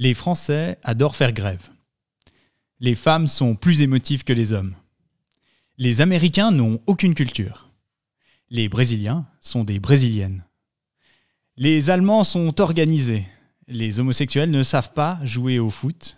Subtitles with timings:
[0.00, 1.68] Les Français adorent faire grève.
[2.78, 4.74] Les femmes sont plus émotives que les hommes.
[5.76, 7.68] Les Américains n'ont aucune culture.
[8.48, 10.46] Les Brésiliens sont des Brésiliennes.
[11.58, 13.26] Les Allemands sont organisés.
[13.68, 16.16] Les homosexuels ne savent pas jouer au foot.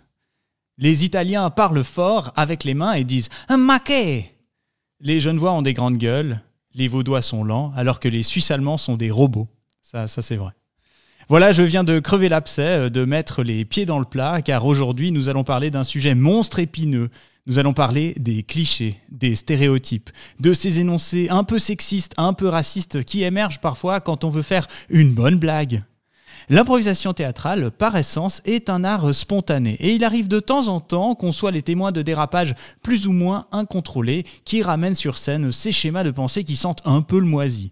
[0.77, 4.33] Les Italiens parlent fort avec les mains et disent un maquet.
[5.01, 6.41] Les Genevois ont des grandes gueules.
[6.73, 9.49] Les Vaudois sont lents, alors que les Suisses allemands sont des robots.
[9.81, 10.53] Ça, ça c'est vrai.
[11.29, 14.65] Voilà, je viens de crever l'abcès, euh, de mettre les pieds dans le plat, car
[14.65, 17.09] aujourd'hui nous allons parler d'un sujet monstre épineux.
[17.45, 22.47] Nous allons parler des clichés, des stéréotypes, de ces énoncés un peu sexistes, un peu
[22.47, 25.83] racistes qui émergent parfois quand on veut faire une bonne blague.
[26.49, 31.15] L'improvisation théâtrale, par essence, est un art spontané, et il arrive de temps en temps
[31.15, 35.71] qu'on soit les témoins de dérapages plus ou moins incontrôlés qui ramènent sur scène ces
[35.71, 37.71] schémas de pensée qui sentent un peu le moisi.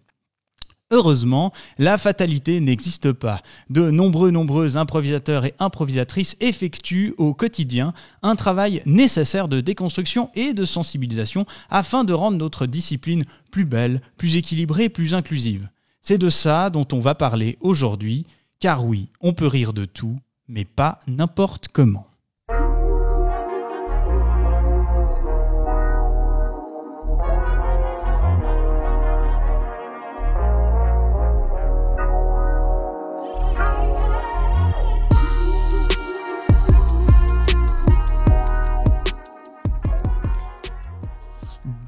[0.91, 3.41] Heureusement, la fatalité n'existe pas.
[3.69, 10.53] De nombreux, nombreux improvisateurs et improvisatrices effectuent au quotidien un travail nécessaire de déconstruction et
[10.53, 15.69] de sensibilisation afin de rendre notre discipline plus belle, plus équilibrée, plus inclusive.
[16.01, 18.25] C'est de ça dont on va parler aujourd'hui,
[18.59, 20.17] car oui, on peut rire de tout,
[20.49, 22.10] mais pas n'importe comment.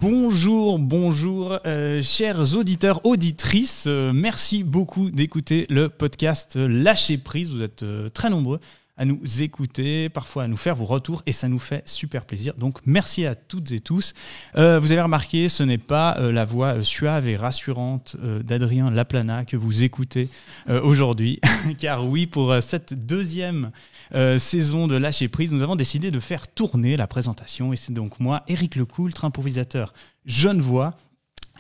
[0.04, 3.86] Bonjour, bonjour, euh, chers auditeurs, auditrices.
[3.88, 7.52] Euh, merci beaucoup d'écouter le podcast Lâcher prise.
[7.52, 8.60] Vous êtes euh, très nombreux
[8.98, 12.54] à nous écouter, parfois à nous faire vos retours, et ça nous fait super plaisir.
[12.56, 14.14] Donc merci à toutes et tous.
[14.56, 19.82] vous avez remarqué, ce n'est pas la voix suave et rassurante d'Adrien Laplana que vous
[19.82, 20.30] écoutez
[20.70, 21.40] aujourd'hui,
[21.80, 23.72] car oui, pour cette deuxième
[24.16, 27.74] euh, saison de Lâcher Prise, nous avons décidé de faire tourner la présentation.
[27.74, 29.94] Et c'est donc moi, Eric Lecoultre, improvisateur
[30.26, 30.96] jeune voix,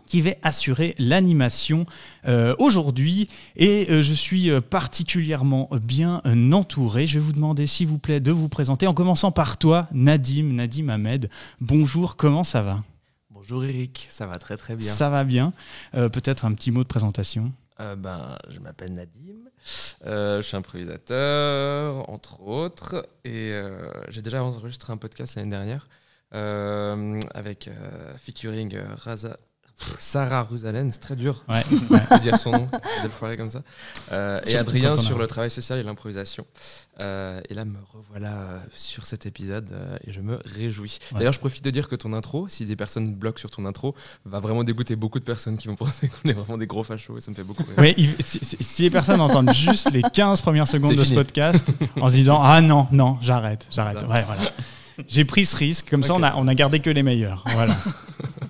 [0.05, 1.85] qui vais assurer l'animation
[2.28, 3.29] euh, aujourd'hui.
[3.55, 7.07] Et euh, je suis particulièrement bien entouré.
[7.07, 10.53] Je vais vous demander, s'il vous plaît, de vous présenter en commençant par toi, Nadim,
[10.53, 11.29] Nadim Ahmed.
[11.61, 12.83] Bonjour, comment ça va?
[13.31, 14.91] Bonjour Eric, ça va très très bien.
[14.91, 15.51] Ça va bien.
[15.91, 19.50] Peut-être un petit mot de présentation ben, Je m'appelle Nadim,
[20.06, 25.88] euh, je suis improvisateur, entre autres, et euh, j'ai déjà enregistré un podcast l'année dernière
[26.34, 27.69] euh, avec
[28.17, 29.38] featuring Raza,
[29.97, 33.63] Sarah Rousalen, c'est très dur de dire son nom, de le foirer comme ça.
[34.11, 36.45] Euh, et Adrien sur le travail social et l'improvisation.
[37.00, 39.75] Euh, et là, me revoilà euh, sur cet épisode
[40.06, 41.00] et je me réjouis.
[41.13, 43.95] D'ailleurs, je profite de dire que ton intro, si des personnes bloquent sur ton intro,
[44.25, 47.17] va vraiment dégoûter beaucoup de personnes qui vont penser qu'on est vraiment des gros fachos
[47.17, 47.75] et ça me fait beaucoup rire.
[47.78, 51.67] Oui, si, les personnes entendent juste les 15 premières secondes de ce podcast
[52.00, 54.01] en se disant Ah non, non, j'arrête, j'arrête.
[54.03, 54.51] Ouais, voilà.
[55.07, 57.44] J'ai pris ce risque, comme ça on a, on a gardé que les meilleurs.
[57.53, 57.75] Voilà.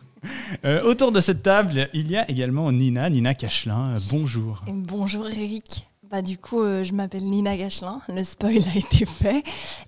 [0.65, 3.95] Euh, autour de cette table, il y a également Nina, Nina Cachelin.
[3.95, 4.63] Euh, bonjour.
[4.67, 5.87] bonjour Eric.
[6.09, 9.43] Bah, du coup, euh, je m'appelle Nina Cachelin, le spoil a été fait.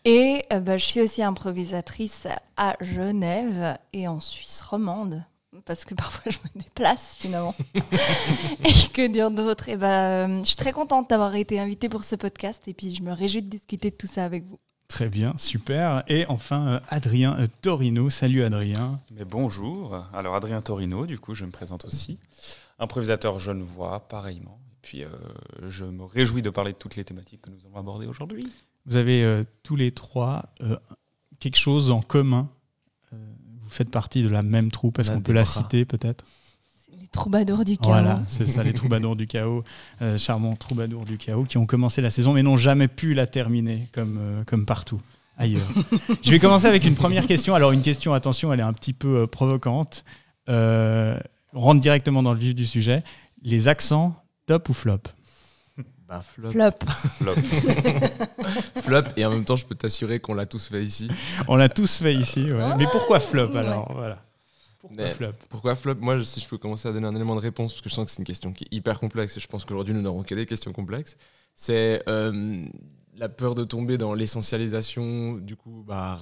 [0.05, 2.27] Et bah, je suis aussi improvisatrice
[2.57, 5.23] à Genève et en Suisse romande
[5.65, 7.55] parce que parfois je me déplace finalement.
[7.75, 9.69] et que dire d'autre?
[9.69, 13.03] Et bah, Je suis très contente d'avoir été invitée pour ce podcast et puis je
[13.03, 14.59] me réjouis de discuter de tout ça avec vous.
[14.87, 16.03] Très bien, super.
[16.07, 18.09] Et enfin, euh, Adrien euh, Torino.
[18.09, 19.01] Salut Adrien.
[19.11, 20.05] Mais bonjour.
[20.13, 22.19] Alors Adrien Torino, du coup, je me présente aussi.
[22.79, 24.59] Improvisateur jeune voix, pareillement.
[24.71, 25.09] Et puis, euh,
[25.67, 28.47] je me réjouis de parler de toutes les thématiques que nous allons aborder aujourd'hui.
[28.85, 30.53] Vous avez tous les trois
[31.39, 32.49] quelque chose en commun.
[33.11, 34.99] vous faites partie de la même troupe.
[34.99, 36.23] Est-ce qu'on peut la citer peut-être?
[37.15, 37.91] Troubadours du chaos.
[37.91, 39.63] Voilà, c'est ça, les troubadours du chaos,
[40.01, 43.25] euh, charmants troubadours du chaos, qui ont commencé la saison mais n'ont jamais pu la
[43.25, 44.99] terminer, comme, euh, comme partout
[45.37, 45.67] ailleurs.
[46.23, 47.55] Je vais commencer avec une première question.
[47.55, 50.03] Alors, une question, attention, elle est un petit peu euh, provocante.
[50.47, 51.19] on
[51.53, 53.03] rentre directement dans le vif du sujet.
[53.41, 54.15] Les accents,
[54.45, 54.99] top ou flop?
[56.07, 56.51] Bah, flop.
[56.51, 57.33] Flop.
[58.81, 59.03] flop.
[59.17, 61.09] Et en même temps, je peux t'assurer qu'on l'a tous fait ici.
[61.47, 62.75] On l'a tous fait ici, ouais.
[62.77, 63.91] Mais pourquoi flop alors?
[63.93, 64.24] Voilà.
[64.87, 67.73] Pourquoi flop Pourquoi flop Moi, si je peux commencer à donner un élément de réponse,
[67.73, 69.65] parce que je sens que c'est une question qui est hyper complexe et je pense
[69.65, 71.17] qu'aujourd'hui, nous n'aurons que des questions complexes.
[71.55, 72.65] C'est euh,
[73.17, 76.19] la peur de tomber dans l'essentialisation, du coup, bah,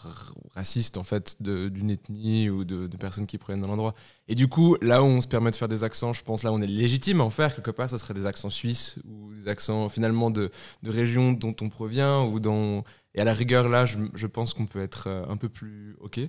[0.54, 3.94] raciste, en fait, d'une ethnie ou de, personnes qui proviennent d'un endroit.
[4.28, 6.52] Et du coup, là où on se permet de faire des accents, je pense, là
[6.52, 9.34] où on est légitime à en faire, quelque part, ce serait des accents suisses ou
[9.34, 10.52] des accents, finalement, de,
[10.84, 12.84] de régions dont on provient ou dont.
[13.16, 15.96] Et à la rigueur, là, je, je pense qu'on peut être euh, un peu plus
[16.00, 16.20] OK.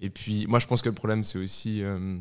[0.00, 1.82] Et puis, moi, je pense que le problème, c'est aussi.
[1.82, 2.18] Euh,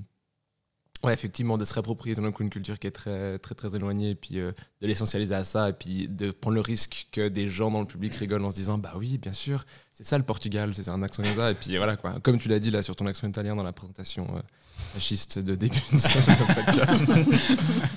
[1.03, 4.11] Ouais, effectivement, de se réapproprier d'un coup une culture qui est très très très éloignée
[4.11, 7.49] et puis euh, de l'essentialiser à ça et puis de prendre le risque que des
[7.49, 10.23] gens dans le public rigolent en se disant bah oui, bien sûr, c'est ça le
[10.23, 12.21] Portugal, c'est un accent comme ça et puis voilà quoi.
[12.21, 14.39] Comme tu l'as dit là sur ton accent italien dans la présentation euh,
[14.93, 16.07] fasciste de début de ce
[16.55, 17.03] podcast.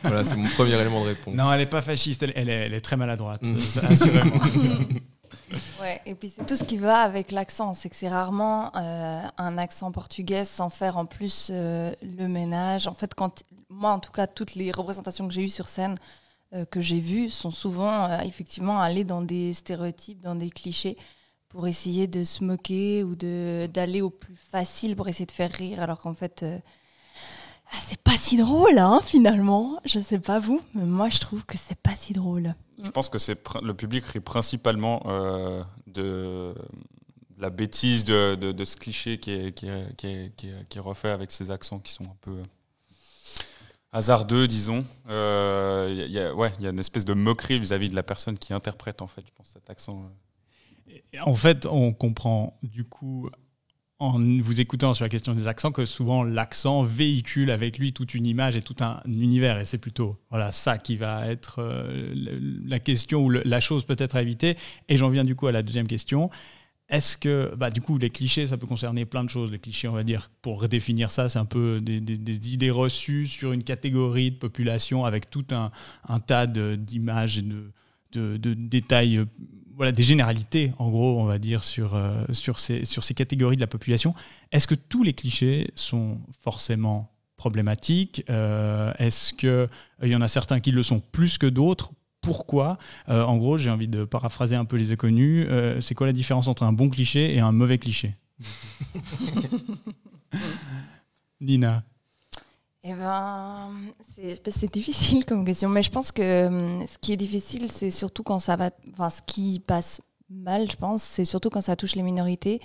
[0.02, 1.32] voilà, c'est mon premier élément de réponse.
[1.32, 3.56] Non, elle est pas fasciste, elle, elle est, elle est très maladroite, Mm.
[3.88, 4.42] assurément.
[4.42, 4.84] assurément.
[5.80, 7.74] Ouais, et puis c'est tout ce qui va avec l'accent.
[7.74, 12.86] C'est que c'est rarement euh, un accent portugais sans faire en plus euh, le ménage.
[12.86, 15.96] En fait, quand moi, en tout cas, toutes les représentations que j'ai eues sur scène,
[16.54, 20.96] euh, que j'ai vues, sont souvent effectivement aller dans des stéréotypes, dans des clichés,
[21.48, 25.82] pour essayer de se moquer ou d'aller au plus facile pour essayer de faire rire,
[25.82, 26.44] alors qu'en fait.
[27.72, 29.78] Ah, c'est pas si drôle, hein, finalement.
[29.84, 32.54] Je sais pas vous, mais moi je trouve que c'est pas si drôle.
[32.82, 36.54] Je pense que c'est le public rit principalement euh, de,
[37.36, 40.48] de la bêtise de, de- de ce cliché qui est, qui, est, qui, est, qui
[40.48, 42.42] est- qui est refait avec ces accents qui sont un peu
[43.92, 44.84] hasardeux, disons.
[45.08, 48.02] Euh, Il y, a, ouais, il y a une espèce de moquerie vis-à-vis de la
[48.02, 50.02] personne qui interprète en fait, je pense, cet accent.
[50.04, 51.20] euh.
[51.24, 53.30] En fait, on comprend du coup,
[53.98, 58.14] en vous écoutant sur la question des accents, que souvent l'accent véhicule avec lui toute
[58.14, 59.58] une image et tout un univers.
[59.58, 62.12] Et c'est plutôt voilà, ça qui va être euh,
[62.66, 64.56] la question ou la chose peut-être à éviter.
[64.88, 66.30] Et j'en viens du coup à la deuxième question.
[66.88, 69.50] Est-ce que, bah, du coup, les clichés, ça peut concerner plein de choses.
[69.50, 73.50] Les clichés, on va dire, pour redéfinir ça, c'est un peu des, idées reçues sur
[73.50, 75.72] une catégorie de population avec tout un,
[76.08, 77.72] un tas d'images et de,
[78.16, 79.26] de, de détails, euh,
[79.76, 83.56] voilà, des généralités, en gros, on va dire, sur, euh, sur, ces, sur ces catégories
[83.56, 84.14] de la population.
[84.52, 88.24] Est-ce que tous les clichés sont forcément problématiques?
[88.30, 89.68] Euh, Est-ce qu'il
[90.10, 91.92] y en a certains qui le sont plus que d'autres?
[92.22, 92.78] Pourquoi?
[93.08, 95.46] Euh, En gros, j'ai envie de paraphraser un peu les inconnus.
[95.48, 98.16] Euh, c'est quoi la différence entre un bon cliché et un mauvais cliché?
[101.40, 101.84] Nina
[102.88, 103.70] Eh ben,
[104.14, 107.90] c'est c'est difficile comme question, mais je pense que hum, ce qui est difficile, c'est
[107.90, 110.00] surtout quand ça va, enfin, ce qui passe
[110.30, 112.60] mal, je pense, c'est surtout quand ça touche les minorités,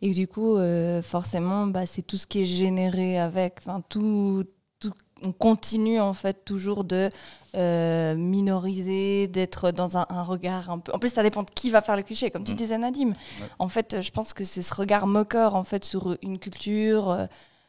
[0.00, 3.82] et que du coup, euh, forcément, bah, c'est tout ce qui est généré avec, enfin,
[3.88, 4.44] tout,
[4.80, 4.92] tout,
[5.22, 7.10] on continue en fait toujours de
[7.54, 10.92] euh, minoriser, d'être dans un, un regard un peu.
[10.94, 12.56] En plus, ça dépend de qui va faire le cliché, comme tu Mm.
[12.56, 13.12] disais Nadim.
[13.58, 17.10] En fait, je pense que c'est ce regard moqueur en fait sur une culture.
[17.10, 17.26] euh,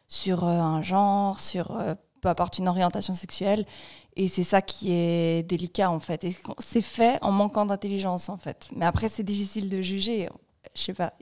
[0.08, 3.66] sur euh, un genre, sur euh, peu importe une orientation sexuelle.
[4.16, 6.24] Et c'est ça qui est délicat en fait.
[6.24, 8.68] Et c'est fait en manquant d'intelligence en fait.
[8.76, 10.30] Mais après, c'est difficile de juger.
[10.76, 11.14] Je sais pas.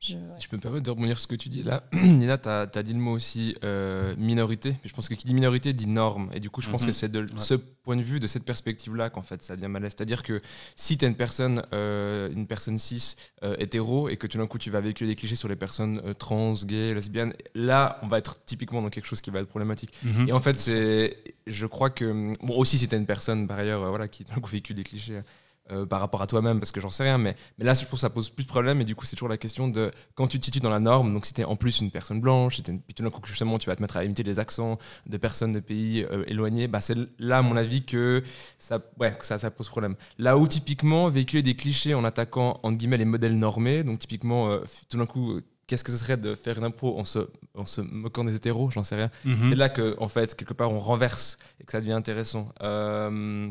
[0.00, 2.38] Je- Si je peux me permettre de rebondir sur ce que tu dis là, Nina,
[2.38, 4.70] tu as, dit le mot aussi euh, minorité.
[4.70, 6.30] Mais je pense que qui dit minorité dit norme.
[6.32, 6.86] Et du coup, je pense Mhm.
[6.86, 9.94] que c'est de ce point de vue, de cette perspective-là, qu'en fait, ça devient malaise.
[9.96, 10.40] C'est-à-dire que
[10.76, 14.46] si tu es une personne, euh, une personne cis, euh, hétéro, et que tout d'un
[14.46, 18.06] coup, tu vas véhiculer des clichés sur les personnes euh, trans, gays, lesbiennes, là, on
[18.06, 19.92] va être typiquement dans quelque chose qui va être problématique.
[20.28, 21.16] Et en fait, c'est,
[21.48, 24.36] je crois que, bon, aussi si t'es une personne par ailleurs, euh, voilà, qui d'un
[24.36, 25.20] coup véhicule des clichés
[25.70, 27.90] euh, par rapport à toi-même, parce que j'en sais rien, mais, mais là, je pense
[27.92, 30.26] que ça pose plus de problème, et du coup, c'est toujours la question de quand
[30.28, 32.62] tu te situes dans la norme, donc si t'es en plus une personne blanche, si
[32.68, 35.16] une- puis tout d'un coup, justement, tu vas te mettre à imiter les accents de
[35.16, 38.22] personnes de pays euh, éloignés, bah, c'est là, à mon avis, que
[38.58, 39.94] ça, ouais, que ça, ça pose problème.
[40.18, 44.50] Là où, typiquement, véhiculer des clichés en attaquant, entre guillemets, les modèles normés, donc typiquement,
[44.50, 47.18] euh, tout d'un coup, qu'est-ce que ce serait de faire une impro en se,
[47.54, 49.10] en se moquant des hétéros, j'en sais rien.
[49.24, 49.50] Mhm.
[49.50, 52.48] C'est là que, en fait, quelque part, on renverse et que ça devient intéressant.
[52.62, 53.50] Euh,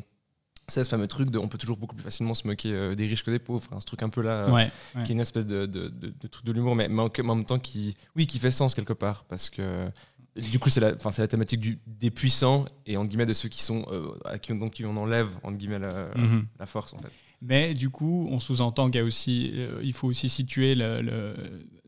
[0.69, 3.07] c'est ce fameux truc de on peut toujours beaucoup plus facilement se moquer euh, des
[3.07, 3.65] riches que des pauvres.
[3.69, 5.03] Enfin, ce truc un peu là, euh, Ouais, ouais.
[5.03, 7.45] qui est une espèce de, de, de- de truc de l'humour, mais, mais en, même
[7.45, 9.23] temps qui, oui, qui fait sens quelque part.
[9.29, 9.87] Parce que
[10.35, 13.31] du coup, c'est la, enfin, c'est la thématique du, des puissants et entre guillemets de
[13.33, 16.45] ceux qui sont, euh, à qui, on- donc, qui on enlève entre guillemets la, Mhm.
[16.59, 17.11] la force en fait.
[17.41, 21.01] Mais du coup, on sous-entend qu'il y a aussi, euh, il faut aussi situer le-
[21.01, 21.35] le-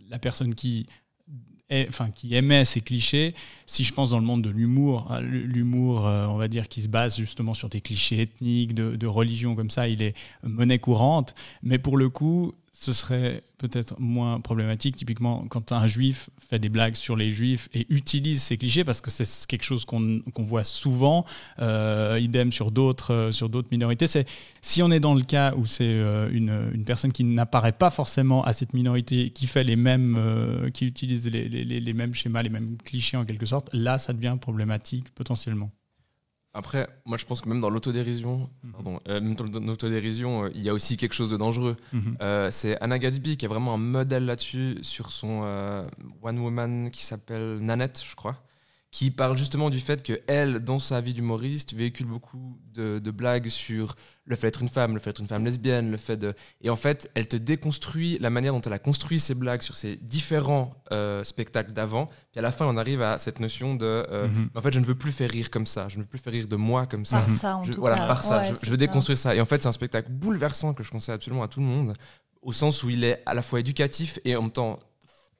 [0.09, 0.87] la personne qui,
[1.71, 3.35] enfin, qui émet ces clichés.
[3.65, 6.81] Si je pense dans le monde de l'humour, hein, l'humour, euh, on va dire, qui
[6.81, 10.79] se base justement sur des clichés ethniques, de, de religion comme ça, il est monnaie
[10.79, 11.35] courante.
[11.61, 16.69] Mais pour le coup, ce serait peut-être moins problématique, typiquement quand un juif fait des
[16.69, 20.43] blagues sur les juifs et utilise ces clichés, parce que c'est quelque chose qu'on qu'on
[20.43, 21.25] voit souvent,
[21.59, 24.07] euh, idem sur d'autres euh, sur d'autres minorités.
[24.07, 24.25] C'est
[24.61, 27.89] si on est dans le cas où c'est euh, une, une personne qui n'apparaît pas
[27.89, 32.43] forcément à cette minorité, qui fait les mêmes, qui utilise les- les- les mêmes schémas,
[32.43, 35.69] les mêmes clichés en quelque sorte, là, ça devient problématique potentiellement.
[36.53, 38.71] Après, moi je pense que même dans l'autodérision, Mhm.
[38.71, 41.77] pardon, euh, même dans l'autodérision, euh, il y a aussi quelque chose de dangereux.
[41.93, 42.17] Mhm.
[42.21, 45.41] Euh, c'est Anna Gatsby qui est vraiment un modèle là-dessus sur son
[46.23, 48.35] One Woman qui s'appelle Nanette, je crois,
[48.91, 53.11] qui parle justement du fait que elle, dans sa vie d'humoriste, véhicule beaucoup de, de
[53.11, 56.17] blagues sur le fait d'être une femme, le fait d'être une femme lesbienne, le fait
[56.17, 56.33] de...
[56.61, 59.75] Et en fait, elle te déconstruit la manière dont elle a construit ses blagues sur
[59.75, 62.07] ses différents euh, spectacles d'avant.
[62.31, 63.85] Puis à la fin, on arrive à cette notion de...
[63.85, 64.49] euh, Mhm.
[64.55, 65.87] En fait, je ne veux plus faire rire comme ça.
[65.87, 67.19] Je ne veux plus faire rire de moi comme ça.
[67.19, 68.07] Par ça, en Je- tout voilà, cas.
[68.07, 68.39] par ça.
[68.41, 68.77] Ouais, je, veux ça.
[68.77, 69.35] déconstruire ça.
[69.35, 71.93] Et en fait, c'est un spectacle bouleversant que je conseille absolument à tout le monde,
[72.41, 74.79] au sens où il est à la fois éducatif et en même temps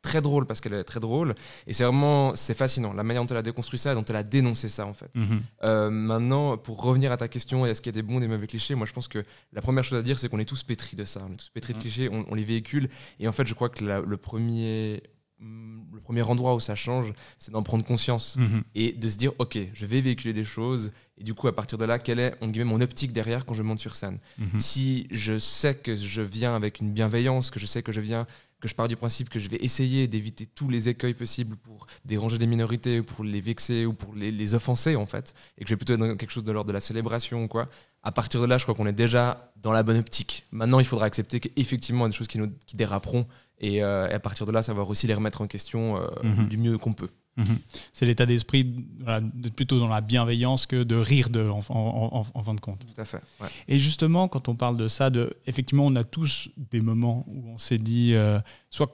[0.01, 1.35] très drôle parce qu'elle est très drôle.
[1.67, 4.15] Et c'est vraiment, c'est fascinant la manière dont elle a déconstruit ça, et dont elle
[4.15, 5.11] a dénoncé ça en fait.
[5.15, 5.41] Mhm.
[5.63, 8.47] Euh, maintenant, pour revenir à ta question, est-ce qu'il y a des bons, des mauvais
[8.47, 10.95] clichés Moi, je pense que la première chose à dire, c'est qu'on est tous pétris
[10.95, 11.21] de ça.
[11.27, 11.81] On est tous pétris de Mhm.
[11.81, 12.89] clichés, on, on les véhicule.
[13.19, 15.03] Et en fait, je crois que la- le, premier,
[15.41, 18.63] hum, le premier endroit où ça change, c'est d'en prendre conscience Mhm.
[18.75, 20.91] et de se dire, OK, je vais véhiculer des choses.
[21.17, 23.53] Et du coup, à partir de là, quelle est, entre guillemets, mon optique derrière quand
[23.53, 24.19] je monte sur scène?
[24.57, 28.25] Si je sais que je viens avec une bienveillance, que je sais que je viens,
[28.59, 31.87] que je pars du principe que je vais essayer d'éviter tous les écueils possibles pour
[32.05, 35.69] déranger des minorités, pour les vexer ou pour les, les offenser en fait, et que
[35.69, 37.69] je vais plutôt être dans quelque chose de l'ordre de la célébration ou quoi,
[38.03, 40.45] à partir de là, je crois qu'on est déjà dans la bonne optique.
[40.51, 43.27] Maintenant, il faudra accepter qu'effectivement, il y a des choses qui, nous, qui déraperont,
[43.59, 46.47] et, euh, et à partir de là, savoir aussi les remettre en question euh, Mhm.
[46.47, 47.09] du mieux qu'on peut.
[47.37, 47.57] Mhm.
[47.93, 52.19] C'est l'état d'esprit voilà, d'être plutôt dans la bienveillance que de rire de, en, en-
[52.21, 52.85] en- en fin de compte.
[52.93, 53.21] Tout à fait.
[53.39, 53.47] ouais.
[53.67, 57.47] Et justement, quand on parle de ça, de, effectivement, on a tous des moments où
[57.49, 58.93] on s'est dit, euh, soit,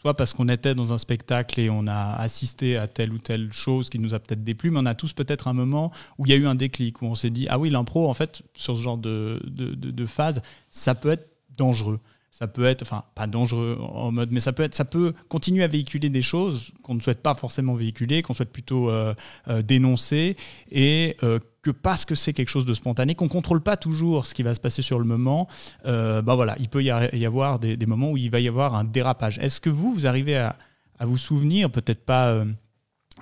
[0.00, 3.50] soit parce qu'on était dans un spectacle et on a assisté à telle ou telle
[3.52, 6.30] chose qui nous a peut-être déplu, mais on a tous peut-être un moment où il
[6.30, 8.76] y a eu un déclic, où on s'est dit, ah oui, l'impro, en fait, sur
[8.76, 11.98] ce genre de, de, de- de phase, ça peut être dangereux.
[12.30, 15.64] Ça peut être, enfin, pas dangereux en mode, mais ça peut être, ça peut continuer
[15.64, 19.14] à véhiculer des choses qu'on ne souhaite pas forcément véhiculer, qu'on souhaite plutôt euh,
[19.48, 20.36] euh, dénoncer,
[20.70, 24.34] et euh, que parce que c'est quelque chose de spontané, qu'on contrôle pas toujours ce
[24.34, 25.48] qui va se passer sur le moment,
[25.84, 29.38] bah voilà, il peut y avoir des, moments où il va y avoir un dérapage.
[29.38, 30.56] Est-ce que vous, vous arrivez à,
[30.98, 32.44] à vous souvenir, peut-être pas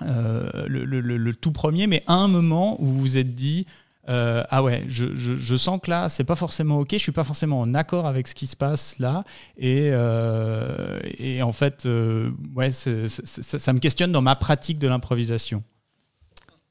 [0.01, 3.65] le, le- tout premier, mais un moment où vous vous êtes dit,
[4.09, 7.23] euh, ah ouais, je, je- sens que là, c'est pas forcément ok, je suis pas
[7.23, 9.23] forcément en accord avec ce qui se passe là,
[9.57, 15.63] et, euh, et en fait, euh, ouais, ça me questionne dans ma pratique de l'improvisation.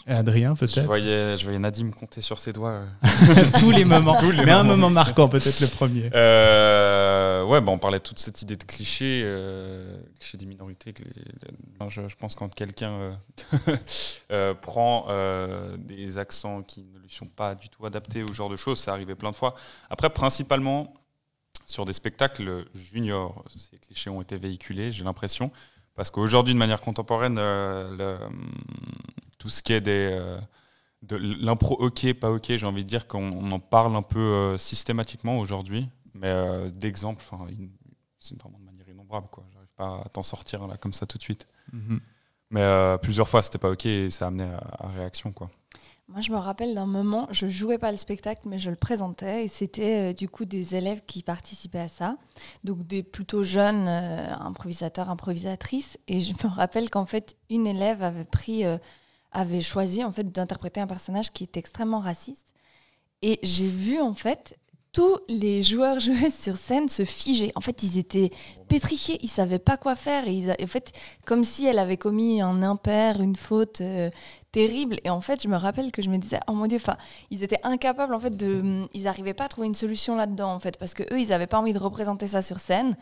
[0.08, 2.84] Adrien, Je peut-être voyais, je voyais Nadim compter sur ses doigts.
[3.04, 3.50] euh.
[3.58, 6.10] Tous les moments, Tous les mais un moment marquant, peut-être le premier.
[6.14, 10.94] Euh, ouais, bah, on parlait de toute cette idée de cliché, euh, cliché des minorités.
[11.88, 13.16] je, je pense quand quelqu'un
[14.30, 15.06] euh, prend
[15.78, 18.92] des accents qui ne lui sont pas du tout adaptés au genre de choses, ça
[18.92, 19.56] arrivait plein de fois.
[19.90, 20.94] Après, principalement
[21.66, 25.50] sur des spectacles juniors, ces clichés ont été véhiculés, j'ai l'impression.
[25.96, 28.52] Parce qu'aujourd'hui, de manière contemporaine, le, hum,
[29.47, 30.41] tout ce qui est des, euh,
[31.03, 34.19] de l'impro ok, pas ok, j'ai envie de dire qu'on on en parle un peu
[34.19, 35.88] euh, systématiquement aujourd'hui.
[36.15, 37.23] Mais euh, d'exemple,
[38.19, 39.29] c'est vraiment de manière innombrable.
[39.31, 39.45] quoi.
[39.53, 41.47] J'arrive pas à t'en sortir là comme ça tout de suite.
[41.73, 42.00] Mhm.
[42.50, 45.31] Mais euh, plusieurs fois, c'était pas ok et ça a amené à, à réaction.
[45.31, 45.49] Quoi.
[46.09, 49.45] Moi, je me rappelle d'un moment, je jouais pas le spectacle, mais je le présentais,
[49.45, 52.17] et c'était euh, du coup des élèves qui participaient à ça,
[52.62, 55.99] donc des plutôt jeunes euh, improvisateurs, improvisatrices.
[56.07, 58.79] Et je me rappelle qu'en fait, une élève avait pris, euh,
[59.37, 62.47] avait choisi en fait d'interpréter un personnage qui était extrêmement raciste.
[63.23, 64.59] Et j'ai vu en fait
[64.93, 67.52] tous les joueurs joueuses sur scène se figer.
[67.55, 68.31] En fait, ils étaient
[68.66, 70.26] pétrifiés, ils savaient pas quoi faire.
[70.26, 70.93] Et ils en fait,
[71.26, 74.09] comme si elle avait commis un impair, une faute euh,
[74.52, 74.97] terrible.
[75.05, 76.97] Et en fait, je me rappelle que je me disais, oh mon dieu, enfin,
[77.31, 80.61] ils étaient incapables en fait de, ils n'arrivaient pas à trouver une solution là-dedans en
[80.61, 82.97] fait, parce que eux, ils n'avaient pas envie de représenter ça sur scène.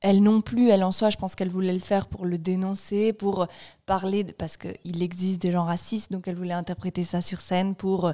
[0.00, 3.12] Elle non plus, elle en soi, je pense qu'elle voulait le faire pour le dénoncer,
[3.12, 3.48] pour
[3.84, 7.74] parler, de- parce qu'il existe des gens racistes, donc elle voulait interpréter ça sur scène
[7.74, 8.12] pour,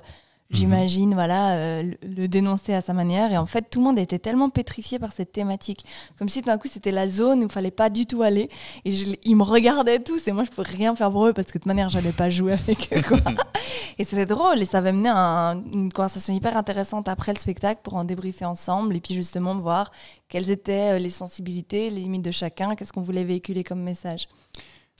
[0.53, 3.33] euh, j'imagine, voilà, euh, le, le dénoncer à sa manière.
[3.33, 5.85] Et en fait, tout le monde était tellement pétrifié par cette thématique,
[6.19, 8.51] comme si tout d'un coup c'était la zone où il fallait pas du tout aller.
[8.85, 11.47] Et je- ils me regardaient tous, et moi je pouvais rien faire pour eux parce
[11.49, 13.03] que de toute manière j'allais pas jouer avec eux.
[13.03, 13.19] quoi.
[13.99, 17.39] et c'était drôle, et ça avait mené à un- une conversation hyper intéressante après le
[17.39, 19.91] spectacle pour en débriefer ensemble, et puis justement voir
[20.29, 24.29] quelles étaient euh, les sensibilités, les limites de chacun, qu'est-ce qu'on voulait véhiculer comme message?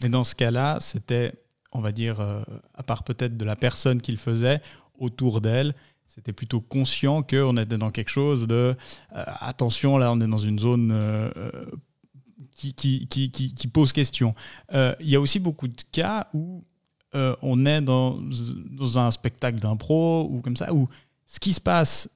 [0.03, 1.33] Mais dans ce cas-là, c'était,
[1.73, 2.43] on va dire, euh,
[2.75, 4.61] à part peut-être de la personne qui le faisait,
[4.99, 5.75] autour d'elle,
[6.07, 8.55] c'était plutôt conscient qu'on était dans quelque chose de
[9.17, 11.67] euh, attention, là, on est dans une zone euh, euh,
[12.53, 14.35] qui, qui, qui, qui- pose question.
[14.73, 16.65] Il y a aussi beaucoup de cas où
[17.13, 18.21] on est dans,
[18.71, 20.89] dans un spectacle d'impro ou comme ça, où
[21.27, 22.09] ce qui se passe,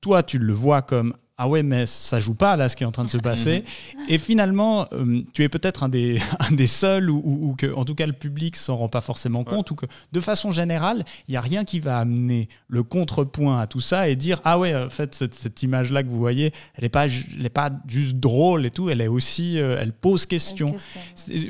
[0.00, 2.86] toi, tu le vois comme ah ouais, mais ça joue pas là ce qui est
[2.86, 3.64] en train de se passer.
[4.08, 7.94] et finalement, euh, tu es peut-être un des, un des seuls ou, que, en tout
[7.94, 11.36] cas, le public s'en rend pas forcément compte ou que, de façon générale, il y
[11.36, 14.88] a rien qui va amener le contrepoint à tout ça et dire ah ouais, en
[14.88, 18.70] fait, cette, image-là que vous voyez, elle n'est pas, elle est pas juste drôle et
[18.70, 20.76] tout, elle est aussi, euh, elle pose question.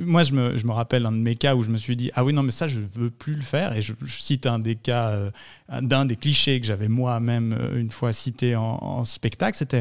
[0.01, 2.11] Moi, je me, je me, rappelle un de mes cas où je me suis dit
[2.15, 4.75] ah oui non mais ça je veux plus le faire et je, cite un des
[4.75, 5.31] cas, euh,
[5.81, 9.76] d'un des clichés que j'avais moi-même une fois cité en spectacle, c'était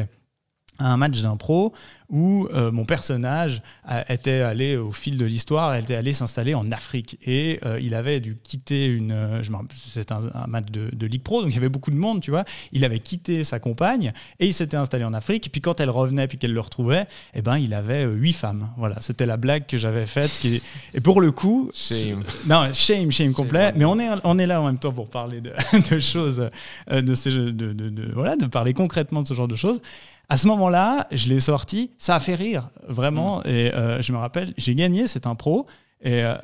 [0.78, 1.72] un match d'impro
[2.08, 3.62] où euh, mon personnage
[4.08, 7.94] était allé au fil de l'histoire, elle était allé s'installer en Afrique et euh, il
[7.94, 11.68] avait dû quitter une, euh, c'est un, match de, Ligue Pro donc il y avait
[11.68, 12.44] beaucoup de monde, tu vois.
[12.72, 15.46] Il avait quitté sa compagne et il s'était installé en Afrique.
[15.46, 18.70] Et puis quand elle revenait puis qu'elle le retrouvait, eh ben il avait huit femmes.
[18.76, 20.30] Voilà, c'était la blague que j'avais faite.
[20.40, 20.62] Qui...
[20.94, 22.24] Et pour le coup, shame.
[22.46, 23.72] Non, shame, shame complet.
[23.76, 25.52] mais on est on est là en même temps pour parler de,
[25.90, 26.48] de choses,
[26.90, 29.80] de ces, de, de, voilà, de parler concrètement de ce genre de choses.
[30.28, 33.38] À ce moment-là, je l'ai sorti, ça a fait rire, vraiment.
[33.38, 33.42] Mm.
[33.46, 35.66] Et euh, je me rappelle, j'ai gagné, c'est un pro.
[36.00, 36.36] Et euh,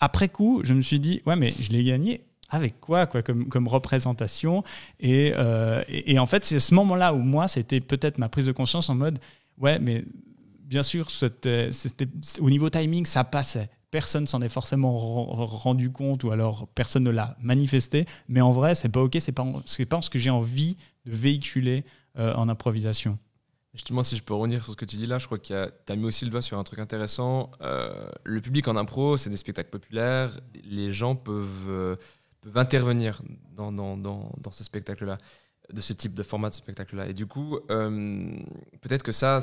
[0.00, 3.48] après coup, je me suis dit, ouais, mais je l'ai gagné avec quoi, quoi comme,
[3.48, 4.64] comme représentation?
[5.04, 8.52] Euh, et, et, en fait, c'est ce moment-là où moi, c'était peut-être ma prise de
[8.52, 9.18] conscience en mode,
[9.58, 10.04] ouais, mais
[10.66, 11.70] bien sûr, c'était,
[12.40, 13.68] au niveau timing, ça passait.
[13.90, 14.96] Personne s'en est forcément
[15.46, 18.04] rendu compte ou alors personne ne l'a manifesté.
[18.28, 20.76] Mais en vrai, c'est pas ok, c'est pas, c'est pas ce que j'ai envie
[21.06, 21.84] de véhiculer
[22.18, 23.18] euh, en improvisation.
[23.72, 25.92] Justement, si je peux revenir sur ce que tu dis là, je crois que tu
[25.92, 27.50] as mis aussi le doigt sur un truc intéressant.
[27.60, 30.40] Euh, le public en impro, c'est des spectacles populaires.
[30.64, 31.96] Les gens peuvent, euh,
[32.40, 33.20] peuvent intervenir
[33.54, 35.18] dans, dans, dans, dans ce spectacle-là,
[35.72, 37.06] de ce type de format de spectacle-là.
[37.08, 39.40] Et du coup, peut-être que ça,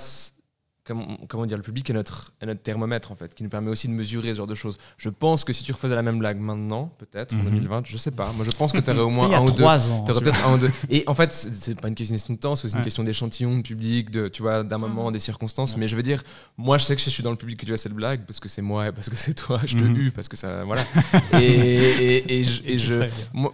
[0.85, 3.93] comment, dire, le public est notre, notre thermomètre en fait, qui nous permet aussi de
[3.93, 4.77] mesurer ce genre de choses.
[4.97, 7.85] Je pense que si tu refaisais la même blague maintenant, peut-être en 2020, mhm.
[7.85, 8.31] je sais pas.
[8.33, 9.63] Moi, je pense que tu aurais au moins un ou deux.
[9.63, 10.71] Ans, aurais peut-être un ou deux.
[10.89, 13.61] Et en fait, c'est pas une question de temps, c'est aussi une question d'échantillon, de
[13.61, 15.77] public, de tu vois, d'un moment, des circonstances.
[15.77, 16.21] Mais je veux dire,
[16.57, 18.39] moi, je sais que je suis dans le public que tu as cette blague parce
[18.39, 19.59] que c'est moi et parce que c'est toi.
[19.65, 20.83] Je te mm parce que ça, voilà.
[21.39, 23.07] et, et, je,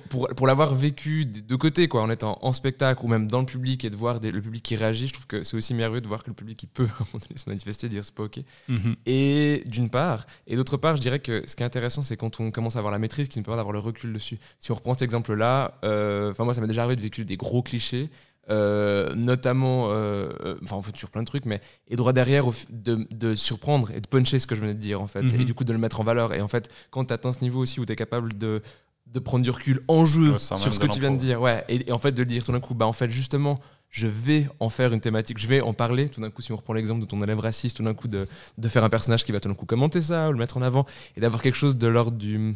[0.09, 3.39] pour, pour l'avoir vécu des deux côtés, quoi, en étant en spectacle ou même dans
[3.39, 6.01] le public et de voir le public qui réagit, je trouve que c'est aussi merveilleux
[6.01, 6.87] de voir que le public il peut
[7.19, 8.39] se manifester, dire c'est pas ok.
[8.67, 8.95] Mhm.
[9.05, 12.39] Et d'une part, et d'autre part, je dirais que ce qui est intéressant, c'est quand
[12.39, 14.39] on commence à avoir la maîtrise qui nous permet d'avoir le recul dessus.
[14.59, 17.37] Si on reprend cet exemple-là, euh, enfin moi ça m'est déjà arrivé de véhiculer des
[17.37, 18.09] gros clichés.
[18.49, 23.07] Euh, notamment, euh, enfin en fait sur plein de trucs, mais et droit derrière de,
[23.11, 25.45] de, surprendre et de puncher ce que je venais de dire en fait, et mhm.
[25.45, 26.33] du coup de le mettre en valeur.
[26.33, 28.63] Et en fait, quand tu atteins ce niveau aussi où tu es capable de,
[29.11, 31.91] de prendre du recul en jeu sur ce que tu viens de dire, ouais, et,
[31.91, 34.69] en fait de le dire tout d'un coup, bah en fait justement, je vais en
[34.69, 36.09] faire une thématique, je vais en parler.
[36.09, 38.27] Tout d'un coup, si on reprend l'exemple de ton élève raciste, tout d'un coup, de,
[38.57, 40.61] de, faire un personnage qui va tout d'un coup commenter ça ou le mettre en
[40.61, 40.85] avant
[41.17, 42.55] et d'avoir quelque chose de l'ordre du.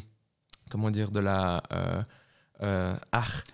[0.70, 1.64] Comment dire De la.
[1.72, 2.04] Euh,
[2.62, 2.94] euh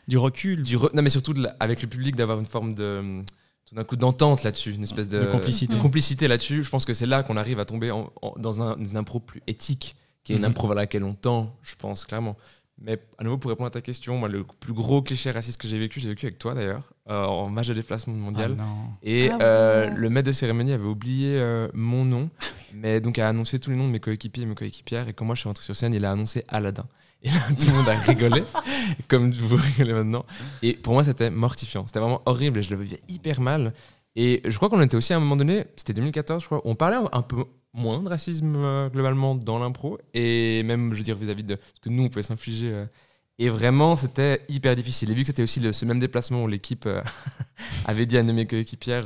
[0.08, 0.63] du recul.
[0.63, 3.23] Du non, mais surtout avec le public, d'avoir une forme de.
[3.65, 6.63] Tout d'un coup, d'entente là-dessus, une espèce de, complicité, complicité là-dessus.
[6.63, 7.93] Je pense que c'est là qu'on arrive à tomber
[8.38, 10.50] dans un, une impro plus éthique, qui est une mhm.
[10.50, 12.36] impro vers laquelle on tend, je pense, clairement.
[12.82, 15.68] Mais à nouveau, pour répondre à ta question, moi, le plus gros cliché raciste que
[15.68, 18.56] j'ai vécu, j'ai vécu avec toi d'ailleurs, euh, en match de déplacement mondial.
[18.60, 18.63] Ah
[19.04, 22.30] et ah euh, le maître de cérémonie avait oublié euh, mon nom,
[22.74, 25.10] mais donc a annoncé tous les noms de mes coéquipiers et mes coéquipières.
[25.10, 26.86] Et quand moi je suis rentré sur scène, il a annoncé Aladdin.
[27.22, 28.44] Et là, tout le monde a rigolé,
[29.10, 30.26] comme vous rigolez maintenant.
[30.62, 31.86] Et pour moi, c'était mortifiant.
[31.86, 33.74] C'était vraiment horrible et je le vivais hyper mal.
[34.15, 36.76] Et je crois qu'on était aussi à un moment donné, c'était 2014, je crois, on
[36.76, 41.15] parlait un peu moins de racisme euh, globalement dans l'impro et même, je veux dire,
[41.15, 42.71] vis-à-vis de ce que nous, on pouvait s'infliger.
[42.71, 42.86] Euh.
[43.38, 45.12] et vraiment, c'était hyper difficile.
[45.12, 47.01] Et vu que c'était aussi le, ce même déplacement où l'équipe euh,
[47.86, 49.05] avait dit à une de mes coéquipières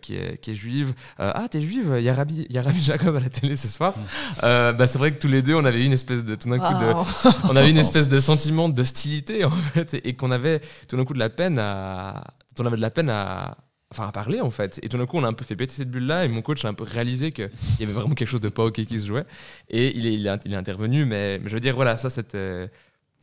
[0.00, 2.82] qui, est, qui est juive Ah, t'es juive Il y, a Rabbi, y a Rabbi
[2.82, 3.94] Jacob à la télé ce soir.
[3.96, 4.76] Mm.
[4.76, 6.34] bah, c'est vrai que tous les deux, on avait une espèce de.
[6.34, 10.16] Tout d'un coup, de, on avait une espèce de sentiment d'hostilité, en fait, et, et
[10.16, 12.24] qu'on avait tout d'un coup de la peine à.
[12.58, 13.56] On avait de la peine à,
[13.90, 14.78] enfin à parler en fait.
[14.82, 16.64] Et tout d'un coup, on a un peu fait péter cette bulle-là et mon coach
[16.64, 19.06] a un peu réalisé qu'il y avait vraiment quelque chose de pas ok qui se
[19.06, 19.24] jouait.
[19.68, 22.10] Et il est, il est, il est intervenu, mais, mais, je veux dire, voilà, ça
[22.10, 22.70] c'était.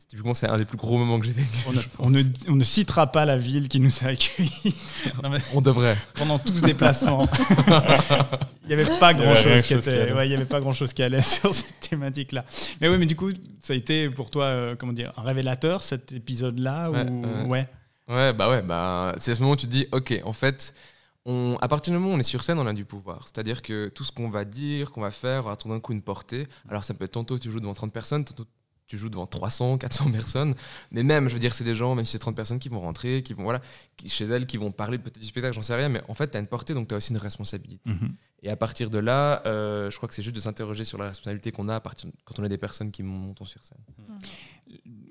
[0.08, 1.48] Typiquement, c'est un des plus gros moments que j'ai vécu.
[1.98, 4.74] On, ne, on, ne, citera pas la ville qui nous a accueillis.
[5.54, 5.96] on devrait.
[6.14, 7.28] Pendant tout ce déplacement.
[8.62, 11.02] il n'y avait pas grand chose, qui, ouais, il y avait pas grand chose qui
[11.02, 12.44] allait sur cette thématique là
[12.82, 13.30] mais oui mais du coup
[13.62, 17.48] ça a été pour toi euh, comment dire un révélateur cet épisode là ou...
[17.48, 17.66] ouais.
[18.08, 20.72] Ouais, bah ouais, bah, c'est à ce moment où tu te dis, ok, en fait,
[21.26, 23.22] on, à partir du moment où on est sur scène, on a du pouvoir.
[23.24, 26.02] C'est-à-dire que tout ce qu'on va dire, qu'on va faire, aura tout d'un coup une
[26.02, 26.48] portée.
[26.68, 28.46] Alors ça peut être tantôt tu joues devant 30 personnes, tantôt
[28.88, 30.54] tu joues devant 300, 400 personnes.
[30.90, 32.80] Mais même, je veux dire, c'est des gens, même si c'est 30 personnes qui vont
[32.80, 33.60] rentrer, qui vont, voilà,
[33.96, 36.30] qui, chez elles, qui vont parler peut-être du spectacle, j'en sais rien, mais en fait,
[36.30, 37.88] tu as une portée, donc tu as aussi une responsabilité.
[37.90, 38.14] Mhm.
[38.42, 41.08] Et à partir de là, euh, je crois que c'est juste de s'interroger sur la
[41.08, 43.78] responsabilité qu'on a à partir, quand on est des personnes qui montent sur scène.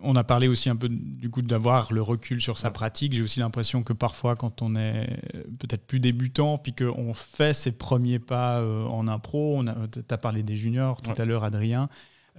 [0.02, 3.14] On a parlé aussi un peu du coup d'avoir le recul sur sa pratique.
[3.14, 5.20] J'ai aussi l'impression que parfois, quand on est
[5.60, 10.44] peut-être plus débutant, puis qu'on fait ses premiers pas euh, en impro, tu as parlé
[10.44, 11.20] des juniors tout Ouais.
[11.22, 11.90] à l'heure, Adrien,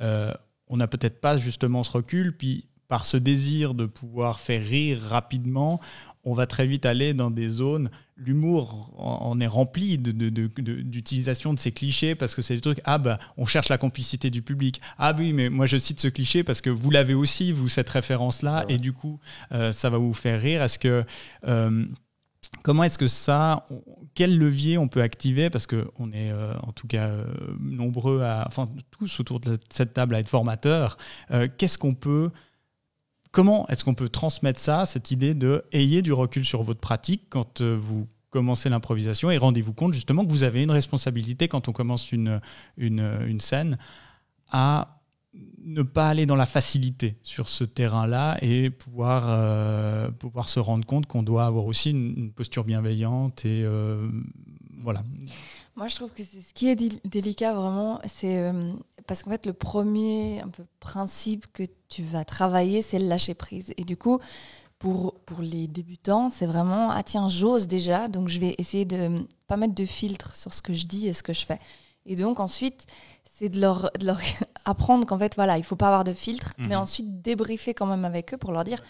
[0.00, 0.32] euh,
[0.68, 5.00] on n'a peut-être pas justement ce recul, puis par ce désir de pouvoir faire rire
[5.02, 5.78] rapidement,
[6.24, 7.90] on va très vite aller dans des zones.
[8.16, 12.54] L'humour en est rempli de- de- de- de- d'utilisation de, ces clichés parce que c'est
[12.54, 12.80] des trucs.
[12.84, 14.80] Ah, bah, on cherche la complicité du public.
[14.98, 17.88] Ah, oui, mais moi je cite ce cliché parce que vous l'avez aussi, vous, cette
[17.90, 18.74] référence-là, Ah ouais.
[18.74, 19.20] et du coup,
[19.52, 20.62] euh, ça va vous faire rire.
[20.62, 21.04] Est-ce que.
[21.46, 21.84] euh,
[22.68, 23.64] Comment est-ce que ça,
[24.14, 25.48] quel levier on peut activer?
[25.48, 27.24] Parce qu'on est euh, en tout cas euh,
[27.58, 30.98] nombreux, à, enfin tous autour de cette table à être formateurs.
[31.30, 32.30] Euh, Qu'est-ce qu'on peut,
[33.30, 37.22] comment est-ce qu'on peut transmettre ça, cette idée de ayez du recul sur votre pratique
[37.30, 41.72] quand vous commencez l'improvisation et rendez-vous compte justement que vous avez une responsabilité quand on
[41.72, 42.38] commence une,
[42.76, 43.78] une, une scène
[44.50, 44.97] à
[45.58, 50.86] ne pas aller dans la facilité sur ce terrain-là et pouvoir, euh, pouvoir se rendre
[50.86, 54.08] compte qu'on doit avoir aussi une, posture bienveillante et euh,
[54.82, 55.02] voilà.
[55.76, 58.72] Moi, je trouve que c'est ce qui est dé- délicat vraiment, c'est euh,
[59.06, 63.34] parce qu'en fait, le premier un peu principe que tu vas travailler, c'est le lâcher
[63.34, 63.72] prise.
[63.76, 64.18] Et du coup,
[64.78, 69.26] pour, pour les débutants, c'est vraiment ah tiens, j'ose déjà, donc je vais essayer de
[69.46, 71.58] pas mettre de filtre sur ce que je dis et ce que je fais.
[72.06, 72.86] Et donc ensuite,
[73.38, 74.18] c'est de leur, de leur
[74.64, 76.82] apprendre qu'en fait, voilà, il faut pas avoir de filtre, mais Mhm.
[76.82, 78.82] ensuite débriefer quand même avec eux pour leur dire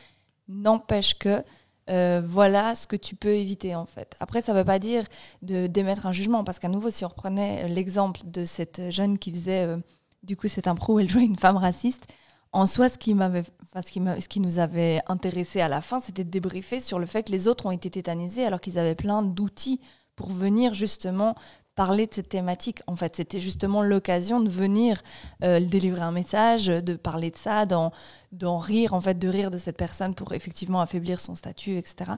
[0.48, 1.42] n'empêche que
[1.90, 4.14] euh, voilà ce que tu peux éviter en fait.
[4.20, 5.04] Après, ça ne veut pas dire
[5.42, 9.32] de d'émettre un jugement, parce qu'à nouveau, si on reprenait l'exemple de cette jeune qui
[9.32, 9.78] faisait euh,
[10.22, 12.04] du coup cette impro où elle jouait une femme raciste,
[12.52, 15.68] en soi, ce qui, m'avait, enfin, ce qui, m'a- ce qui nous avait intéressé à
[15.68, 18.60] la fin, c'était de débriefer sur le fait que les autres ont été tétanisés alors
[18.60, 19.80] qu'ils avaient plein d'outils
[20.16, 21.34] pour venir justement
[21.78, 22.82] parler de cette thématique.
[22.88, 25.00] En fait, c'était justement l'occasion de venir
[25.44, 27.92] euh, délivrer un message, de parler de ça, d'en,
[28.32, 32.14] d'en rire, en fait, de rire de cette personne pour effectivement affaiblir son statut, etc.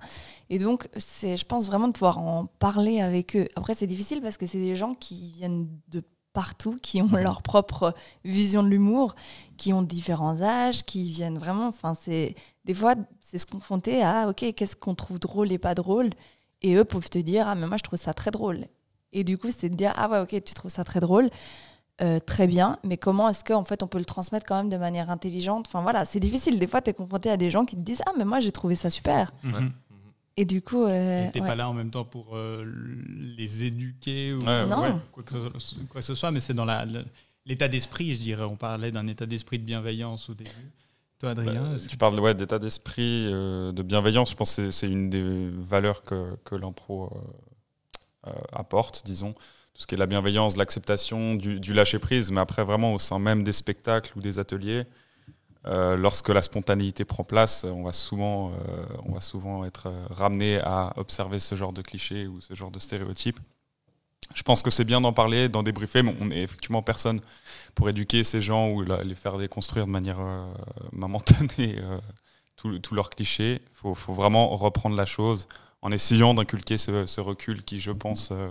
[0.49, 3.49] Et donc, c'est, je pense vraiment de pouvoir en parler avec eux.
[3.55, 7.43] Après, c'est difficile parce que c'est des gens qui viennent de partout, qui ont leur
[7.43, 7.95] propre
[8.25, 9.15] vision de l'humour,
[9.59, 11.67] qui ont différents âges, qui viennent vraiment.
[11.67, 15.75] Enfin, c'est des fois, c'est se confronter à ok, qu'est-ce qu'on trouve drôle et pas
[15.75, 16.09] drôle,
[16.63, 18.65] et eux peuvent te dire ah mais moi je trouve ça très drôle.
[19.13, 21.31] Et du coup, c'est de dire ah ouais ok, tu trouves ça très drôle.
[22.03, 24.77] euh, très bien, mais comment est-ce qu'en fait on peut le transmettre quand même de
[24.79, 25.67] manière intelligente?
[25.69, 26.59] Enfin voilà, c'est difficile.
[26.59, 28.53] Des fois, tu es confronté à des gens qui te disent Ah, mais moi j'ai
[28.53, 29.33] trouvé ça super.
[29.43, 29.71] Mhm.
[30.39, 30.85] Et du coup.
[30.85, 31.47] euh, t'es ouais.
[31.47, 32.65] pas là en même temps pour euh,
[33.37, 34.81] les éduquer ou Ouais, Non.
[34.83, 34.95] ouais.
[35.13, 36.67] quoi, que ce, quoi que ce soit, mais c'est dans
[37.45, 38.45] l'état d'esprit, je dirais.
[38.45, 40.51] On parlait d'un état d'esprit de bienveillance au début.
[41.19, 44.31] Toi, Adrien Euh, tu parles ouais, d'état d'esprit, euh, de bienveillance.
[44.31, 47.11] Je pense que c'est- une des valeurs que, que l'impro
[48.53, 49.33] apporte, disons.
[49.33, 52.31] Tout ce qui est la bienveillance, l'acceptation, du, lâcher-prise.
[52.31, 54.85] Mais après, vraiment, au sein même des spectacles ou des ateliers,
[55.67, 60.07] euh, lorsque la spontanéité prend place, on va souvent, euh, on va souvent être euh,
[60.11, 63.39] ramené à observer ce genre de clichés ou ce genre de stéréotypes.
[64.35, 67.21] Je pense que c'est bien d'en parler, d'en débriefer, mais on n'est effectivement personne
[67.75, 70.47] pour éduquer ces gens ou les faire déconstruire de manière euh,
[70.93, 73.61] momentanée euh, tous leurs clichés.
[73.63, 75.49] Il faut vraiment reprendre la chose
[75.83, 78.49] en essayant d'inculquer ce, ce recul qui, je pense, euh,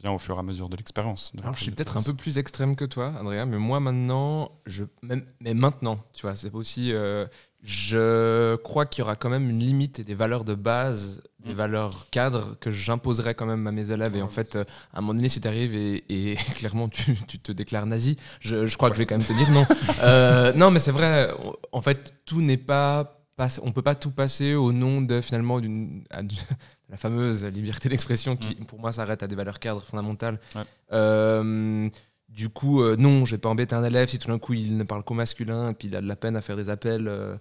[0.00, 1.32] vient au fur et à mesure de l'expérience.
[1.42, 4.84] Alors, je suis peut-être un peu plus extrême que toi, Andrea, mais moi maintenant, je,
[5.02, 6.92] même, mais maintenant, tu vois, c'est aussi.
[6.92, 7.26] euh,
[7.66, 11.52] je crois qu'il y aura quand même une limite et des valeurs de base, des
[11.54, 11.56] Mm.
[11.56, 14.14] valeurs cadres que j'imposerai quand même à mes élèves.
[14.16, 17.14] Et en fait, euh, à un moment donné, si tu arrives et, et clairement tu,
[17.26, 19.64] tu te déclares nazi, je, je crois que je vais quand même te dire non.
[20.02, 21.30] Euh, non, mais c'est vrai,
[21.72, 23.23] en fait, tout n'est pas.
[23.36, 26.04] Passe- On peut pas tout passer au nom de finalement d'une
[26.90, 30.38] la fameuse liberté d'expression qui, pour moi, s'arrête à des valeurs cadres fondamentales.
[30.54, 30.62] Ouais.
[30.92, 31.88] Euh,
[32.28, 34.76] du coup, euh, non, je vais pas embêter un élève si tout d'un coup il
[34.76, 37.06] ne parle qu'au masculin et puis il a de la peine à faire des appels
[37.08, 37.36] euh,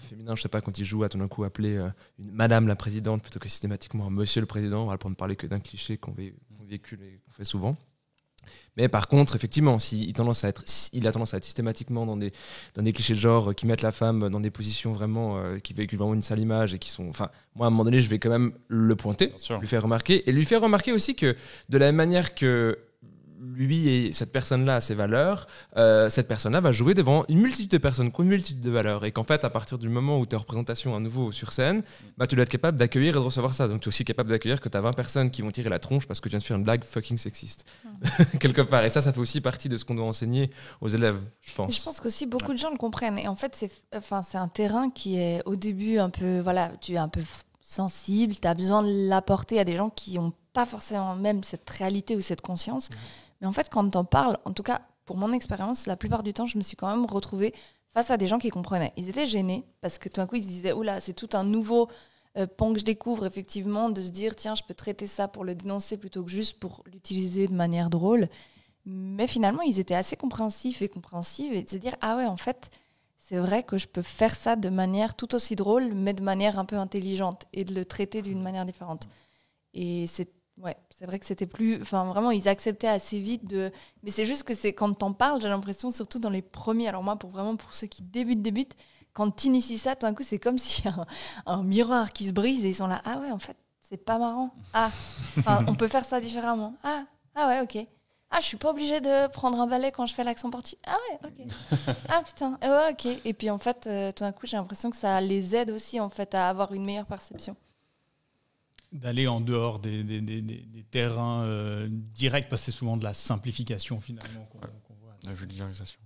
[0.00, 0.34] féminins.
[0.34, 1.76] Je sais pas, quand il joue à tout d'un coup appeler
[2.18, 5.36] une Madame la Présidente plutôt que systématiquement un Monsieur le Président, on va prendre parler
[5.36, 7.76] que d'un cliché qu'on vé- qu'on véhicule et qu'on fait souvent.
[8.76, 12.06] Mais par contre, effectivement, si il, tendance à être, il a tendance à être systématiquement
[12.06, 12.32] dans des,
[12.74, 15.72] dans des clichés de genre qui mettent la femme dans des positions vraiment euh, qui
[15.72, 17.08] véhiculent vraiment une sale image et qui sont.
[17.08, 20.28] Enfin, moi à un moment donné, je vais quand même le pointer lui faire remarquer
[20.28, 21.36] et lui faire remarquer aussi que
[21.68, 22.78] de la même manière que
[23.40, 25.46] lui et cette personne-là a ses valeurs,
[25.76, 29.12] euh, cette personne-là va jouer devant une multitude de personnes une multitude de valeurs et
[29.12, 31.82] qu'en fait à partir du moment où tu es en représentation à nouveau sur scène,
[32.16, 33.68] bah, tu dois être capable d'accueillir et de recevoir ça.
[33.68, 35.78] Donc tu es aussi capable d'accueillir que tu as 20 personnes qui vont tirer la
[35.78, 37.66] tronche parce que tu viens de faire une blague fucking sexiste.
[38.40, 38.84] Quelque part.
[38.84, 41.56] Et ça, ça fait aussi partie de ce qu'on doit enseigner aux élèves, je Mais
[41.56, 41.76] pense.
[41.76, 43.18] Je pense qu'aussi beaucoup de gens le comprennent.
[43.18, 46.40] Et en fait, c'est enfin, un terrain qui est au début un peu.
[46.40, 47.22] Voilà, tu es un peu
[47.60, 51.68] sensible, tu as besoin de l'apporter à des gens qui ont pas forcément même cette
[51.68, 52.88] réalité ou cette conscience.
[53.40, 56.34] Mais en fait, quand on parle, en tout cas pour mon expérience, la plupart du
[56.34, 57.54] temps, je me suis quand même retrouvée
[57.90, 58.92] face à des gens qui comprenaient.
[58.96, 61.44] Ils étaient gênés parce que tout d'un coup, ils se disaient Oula, c'est tout un
[61.44, 61.88] nouveau
[62.36, 65.44] euh, pan que je découvre, effectivement, de se dire Tiens, je peux traiter ça pour
[65.44, 68.28] le dénoncer plutôt que juste pour l'utiliser de manière drôle.
[68.84, 72.36] Mais finalement, ils étaient assez compréhensifs et compréhensives et de se dire Ah ouais, en
[72.36, 72.70] fait,
[73.18, 76.58] c'est vrai que je peux faire ça de manière tout aussi drôle, mais de manière
[76.58, 79.08] un peu intelligente et de le traiter d'une manière différente.
[79.72, 81.80] Et c'est Ouais, c'est vrai que c'était plus.
[81.82, 83.70] Enfin, vraiment, ils acceptaient assez vite de.
[84.02, 86.88] Mais c'est juste que c'est quand t'en parles, j'ai l'impression, surtout dans les premiers.
[86.88, 88.74] Alors, moi, pour vraiment pour ceux qui débutent, débutent,
[89.12, 91.06] quand t'inities ça, tout d'un coup, c'est comme s'il y a
[91.46, 93.02] un, miroir qui se brise et ils sont là.
[93.04, 94.54] Ah ouais, en fait, c'est pas marrant.
[94.72, 94.90] Ah,
[95.66, 96.74] on peut faire ça différemment.
[96.82, 97.86] Ah, ah ouais, ok.
[98.30, 100.80] Ah, je suis pas obligée de prendre un balai quand je fais l'accent portugais.
[100.86, 101.94] Ah ouais, ok.
[102.08, 103.20] Ah putain, ouais, ok.
[103.24, 106.00] Et puis en fait, euh, tout d'un coup, j'ai l'impression que ça les aide aussi
[106.00, 107.56] en fait à avoir une meilleure perception
[108.92, 113.04] d'aller en dehors des, des, des, des terrains euh, directs, parce que c'est souvent de
[113.04, 114.58] la simplification finalement qu'on
[114.94, 115.16] voit.
[115.24, 115.98] La vulgarisation.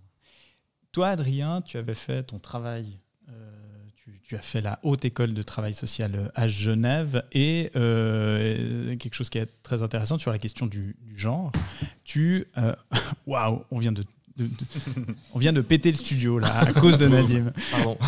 [0.93, 3.53] Toi, Adrien, tu avais fait ton travail, euh,
[3.97, 9.15] tu, tu, as fait la haute école de travail social euh, à Genève, et quelque
[9.15, 11.53] chose qui est très intéressant sur la question du, du genre,
[12.05, 12.47] tu...
[13.27, 14.05] Waouh, on vient de
[15.35, 17.53] on vient de péter le studio là à cause de Nadim.
[17.71, 17.97] Pardon.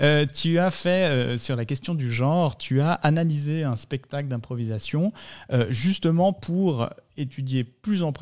[0.00, 4.28] Euh, tu as fait euh, sur la question du genre, tu as analysé un spectacle
[4.28, 5.12] d'improvisation
[5.52, 8.12] euh, justement pour étudier plus en,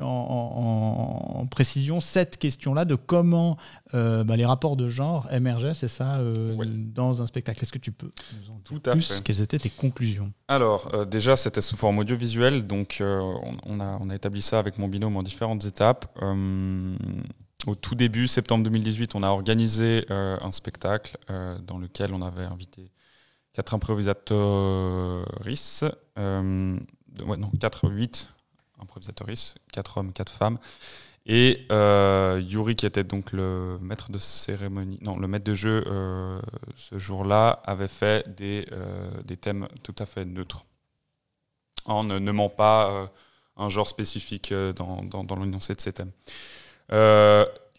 [0.00, 1.23] en,
[1.54, 3.56] précision cette question-là de comment
[3.94, 7.62] euh, bah, les rapports de genre émergeaient, c'est ça, euh, dans un spectacle.
[7.62, 9.22] Est-ce que tu peux nous en dire Tout à plus fait.
[9.22, 10.32] Quelles étaient tes conclusions?
[10.48, 14.78] Alors, euh, déjà, c'était sous forme audiovisuelle, donc on, a, on a établi ça avec
[14.78, 16.06] mon binôme en différentes étapes.
[17.66, 21.16] au tout début, septembre 2018, on a organisé un spectacle
[21.66, 22.90] dans lequel on avait invité
[23.54, 25.24] quatre improvisateurs
[27.22, 28.34] ouais, non, 4, 8
[28.80, 30.58] improvisatrices, 4 hommes, 4 femmes.
[31.26, 35.82] Et euh, Yuri, qui était donc le maître de cérémonie, non, le maître de jeu
[35.86, 36.38] euh,
[36.76, 40.66] ce jour-là, avait fait des, euh, des thèmes tout à fait neutres,
[41.86, 43.10] en ne nommant pas
[43.56, 46.12] un genre spécifique dans, dans, dans de ces thèmes.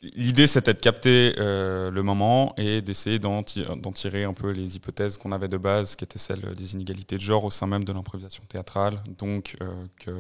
[0.02, 5.32] L'idée, c'était de capter le moment et d'essayer d'en tirer un peu les hypothèses qu'on
[5.32, 8.44] avait de base, qui étaient celles des inégalités de genre au sein même de l'improvisation
[8.48, 9.04] théâtrale.
[9.18, 9.56] Donc,
[10.00, 10.12] que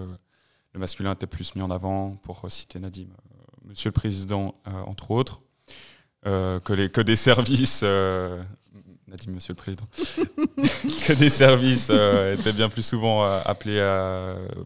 [0.76, 4.72] le masculin était plus mis en avant, pour citer Nadim, euh, Monsieur le Président, euh,
[4.72, 5.40] entre autres,
[6.26, 7.82] euh, que, des services,
[9.08, 9.88] Nadim, Monsieur le Président,
[10.58, 13.82] que des services étaient bien plus souvent appelés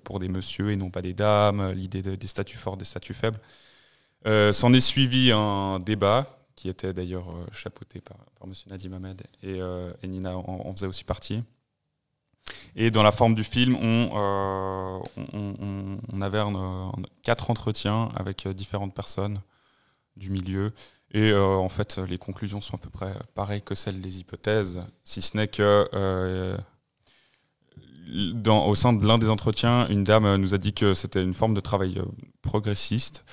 [0.04, 3.40] pour des messieurs et non pas des dames, l'idée des statuts forts, des statuts faibles.
[4.26, 8.54] S'en est suivi un débat qui était d'ailleurs chapeauté par, par M.
[8.68, 9.62] Nadim Ahmed et,
[10.08, 11.44] Nina en, faisait aussi partie.
[12.76, 15.00] Et dans la forme du film, on, euh,
[16.22, 16.44] avait
[17.24, 19.42] quatre entretiens avec euh, différentes personnes
[20.16, 20.72] du milieu.
[21.12, 24.82] Et euh, en fait, les conclusions sont à peu près pareilles que celles des hypothèses,
[25.04, 25.88] si ce n'est que
[28.48, 31.54] au sein de l'un des entretiens, une dame nous a dit que c'était une forme
[31.54, 32.02] de travail
[32.42, 33.24] progressiste.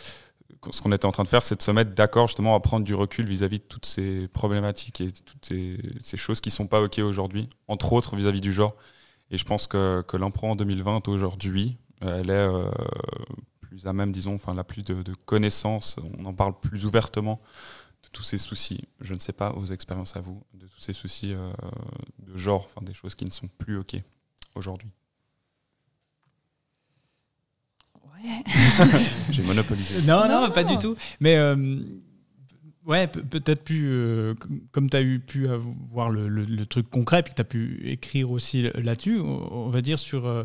[0.70, 2.84] Ce qu'on était en train de faire, c'est de se mettre d'accord justement à prendre
[2.84, 6.66] du recul vis-à-vis de toutes ces problématiques et toutes ces, ces choses qui ne sont
[6.66, 8.74] pas OK aujourd'hui, entre autres vis-à-vis du genre.
[9.30, 12.70] Et je pense que, que l'impro en 2020 aujourd'hui, elle est euh,
[13.60, 17.40] plus à même, disons, enfin, elle a plus de, connaissances, on en parle plus ouvertement
[18.02, 18.82] de tous ces soucis.
[19.00, 21.50] Je ne sais pas vos expériences à vous, de tous ces soucis euh,
[22.20, 23.96] de genre, enfin, des choses qui ne sont plus OK
[24.54, 24.90] aujourd'hui.
[28.04, 28.44] Ouais.
[29.30, 30.06] J'ai monopolisé.
[30.06, 30.96] Non, non, pas du tout.
[31.20, 31.56] Mais euh,
[32.86, 34.34] Ouais, peut-être plus, euh,
[34.70, 35.48] comme tu as eu pu
[35.90, 39.98] voir le, truc concret, puis que tu as pu écrire aussi là-dessus, on, va dire
[39.98, 40.44] sur euh,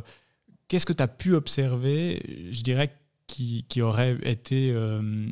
[0.68, 2.92] qu'est-ce que tu as pu observer, je dirais,
[3.28, 4.72] qui, qui aurait été.
[4.74, 5.30] Euh,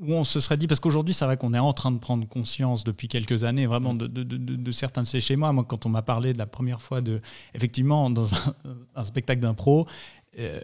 [0.00, 2.28] où on se serait dit, parce qu'aujourd'hui, c'est vrai qu'on est en train de prendre
[2.28, 5.50] conscience depuis quelques années, vraiment, de, de, de, de certains de ces schémas.
[5.50, 7.20] Moi, quand on m'a parlé de la première fois de,
[7.54, 8.54] effectivement, dans un,
[8.94, 9.88] un spectacle d'impro,
[10.38, 10.60] euh,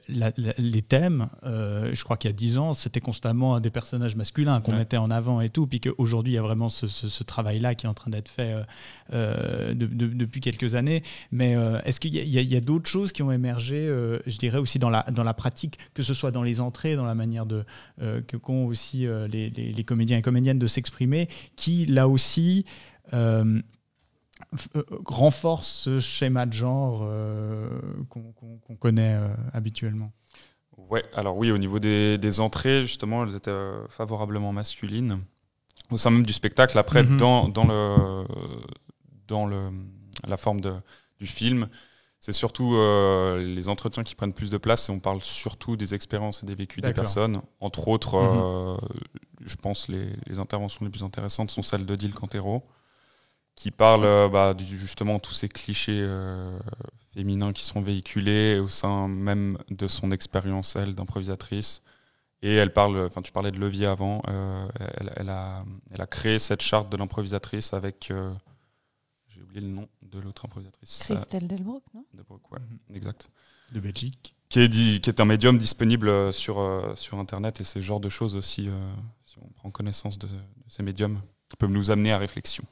[0.58, 4.60] les thèmes, euh, je crois qu'il y a dix ans, c'était constamment des personnages masculins
[4.60, 7.86] qu'on mettait en avant et tout, puis qu'aujourd'hui, il y a vraiment ce, travail-là qui
[7.86, 8.54] est en train d'être fait
[9.12, 11.02] euh, depuis quelques années.
[11.32, 11.52] Mais
[11.84, 13.86] est-ce qu'il y a, d'autres choses qui ont émergé,
[14.26, 17.06] je dirais aussi dans la, dans la pratique, que ce soit dans les entrées, dans
[17.06, 17.64] la manière de,
[17.98, 22.64] que qu'ont aussi les, les, comédiens et comédiennes de s'exprimer, qui, là aussi,
[25.06, 27.68] renforce ce schéma de genre euh,
[28.08, 30.12] qu'on connaît euh, habituellement
[30.76, 33.56] Ouais, alors oui, au niveau des, entrées, justement, elles étaient
[33.88, 35.18] favorablement masculines.
[35.90, 37.16] Au sein même du spectacle, après, mhm.
[37.16, 38.24] dans, dans, le,
[39.28, 39.70] dans le,
[40.26, 40.74] la forme de,
[41.20, 41.68] du film,
[42.18, 45.94] c'est surtout euh, les entretiens qui prennent plus de place et on parle surtout des
[45.94, 47.40] expériences et des vécus des personnes.
[47.60, 48.40] Entre autres, Mhm.
[48.42, 48.76] euh,
[49.44, 52.64] je pense les, les interventions les plus intéressantes sont celles de Dil Cantero,
[53.54, 56.58] qui parle euh, bah, du- justement tous ces clichés euh,
[57.12, 61.82] féminins qui sont véhiculés au sein même de son expérience, elle, d'improvisatrice.
[62.42, 66.06] Et elle parle, enfin tu parlais de levier avant, euh, elle, elle a, elle a
[66.06, 68.34] créé cette charte de l'improvisatrice avec, euh,
[69.28, 71.10] j'ai oublié le nom de l'autre improvisatrice.
[71.10, 72.04] euh, Christelle Delbrook, non?
[72.12, 72.58] De Brook, ouais,
[72.90, 72.96] Mhm.
[72.96, 73.30] exact.
[73.72, 74.34] De Belgique.
[74.50, 77.80] Qui est, dit- qui est un médium disponible sur, euh, sur Internet et c'est ce
[77.80, 78.92] genre de choses aussi, euh,
[79.24, 80.34] si on prend connaissance de, de
[80.68, 82.64] ces médiums, qui peuvent nous amener à réflexion.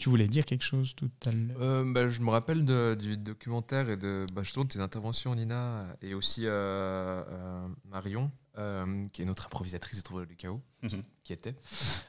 [0.00, 1.56] Tu voulais dire quelque chose tout à l'heure?
[1.60, 5.34] Euh, bah, je me rappelle de- du documentaire et de bah, justement de tes interventions,
[5.34, 10.62] Nina, et aussi euh, euh, Marion, euh, qui est notre improvisatrice de Trouver du chaos,
[10.82, 11.02] Mhm.
[11.22, 11.54] qui était.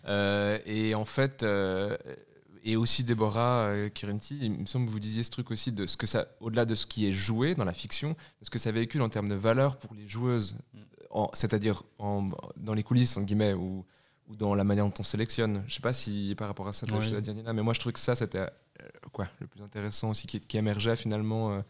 [0.06, 1.98] Euh, et en fait, euh,
[2.64, 5.86] et aussi Déborah euh, Kirenti, il me semble que vous disiez ce truc aussi de
[5.86, 8.58] ce que ça, au-delà de ce qui est joué dans la fiction, de ce que
[8.60, 10.80] ça véhicule en termes de valeur pour les joueuses, Mm.
[11.34, 13.86] c'est-à-dire dans les coulisses, entre guillemets, ou,
[14.32, 15.64] ou dans la manière dont on sélectionne.
[15.68, 17.16] Je sais pas si par rapport à ça, tu as Ouais.
[17.16, 18.48] à dire, Nina, mais moi je trouvais que ça, c'était euh,
[19.12, 21.62] quoi, le plus intéressant aussi qui, qui émergeait finalement euh,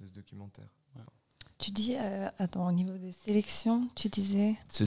[0.00, 0.66] de ce documentaire.
[1.58, 4.56] Tu dis, euh, attends, au niveau des sélections, tu disais.
[4.70, 4.86] C'est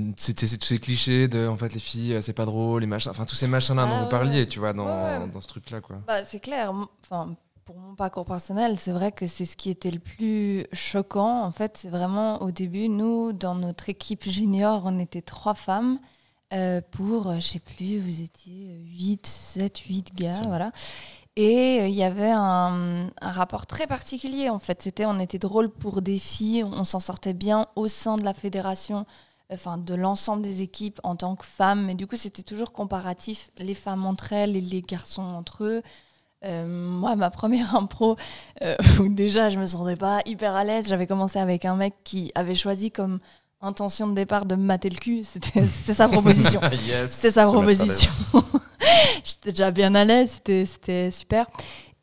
[0.57, 3.25] tous ces clichés de en fait les filles euh, c'est pas drôle les machins enfin
[3.25, 4.47] tous ces machins là Ah dont vous parliez ouais.
[4.47, 5.27] tu vois dans, Ouais, ouais.
[5.27, 6.73] dans ce truc là quoi Bah, c'est clair.
[7.03, 11.43] Enfin, pour mon parcours personnel, c'est vrai que c'est ce qui était le plus choquant.
[11.43, 15.99] En fait, c'est vraiment au début, nous, dans notre équipe junior, on était trois femmes.
[16.53, 20.71] Euh, pour, euh, je sais plus, vous étiez 8, 7, 8 gars, voilà.
[21.35, 24.81] Et euh, il y avait un, un rapport très particulier, en fait.
[24.81, 28.33] C'était, on était drôle pour des filles, on s'en sortait bien au sein de la
[28.35, 29.05] fédération,
[29.51, 31.85] enfin, de l'ensemble des équipes en tant que femmes.
[31.85, 35.81] Mais du coup, c'était toujours comparatif, les femmes entre elles et les garçons entre eux.
[36.45, 38.17] Euh, moi, ma première impro,
[38.61, 40.87] euh, où déjà je me sentais pas hyper à l'aise.
[40.87, 43.19] J'avais commencé avec un mec qui avait choisi comme
[43.63, 45.23] intention de départ de me mater le cul.
[45.23, 46.61] C'était sa proposition.
[46.85, 48.11] yes C'était sa proposition.
[49.23, 51.47] J'étais déjà bien à l'aise, c'était- super.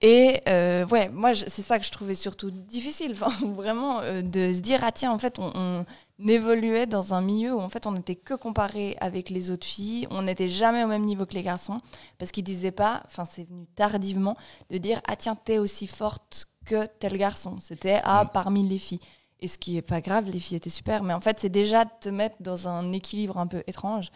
[0.03, 3.14] Et euh, ouais, moi, c'est ça que je trouvais surtout difficile.
[3.55, 7.53] Vraiment, euh, de se dire, ah tiens, en fait, on, on évoluait dans un milieu
[7.55, 10.07] où en fait, on n'était que comparé avec les autres filles.
[10.11, 11.83] On n'était jamais au même niveau que les garçons.
[12.18, 14.38] Parce qu'ils disaient pas, enfin, c'est venu tardivement,
[14.70, 17.57] de dire, ah tiens, t'es aussi forte que tel garçon.
[17.61, 18.31] C'était, ah, Mm.
[18.33, 19.01] parmi les filles.
[19.40, 21.03] Et ce qui est pas grave, les filles étaient super.
[21.03, 24.11] Mais en fait, c'est déjà de te mettre dans un équilibre un peu étrange.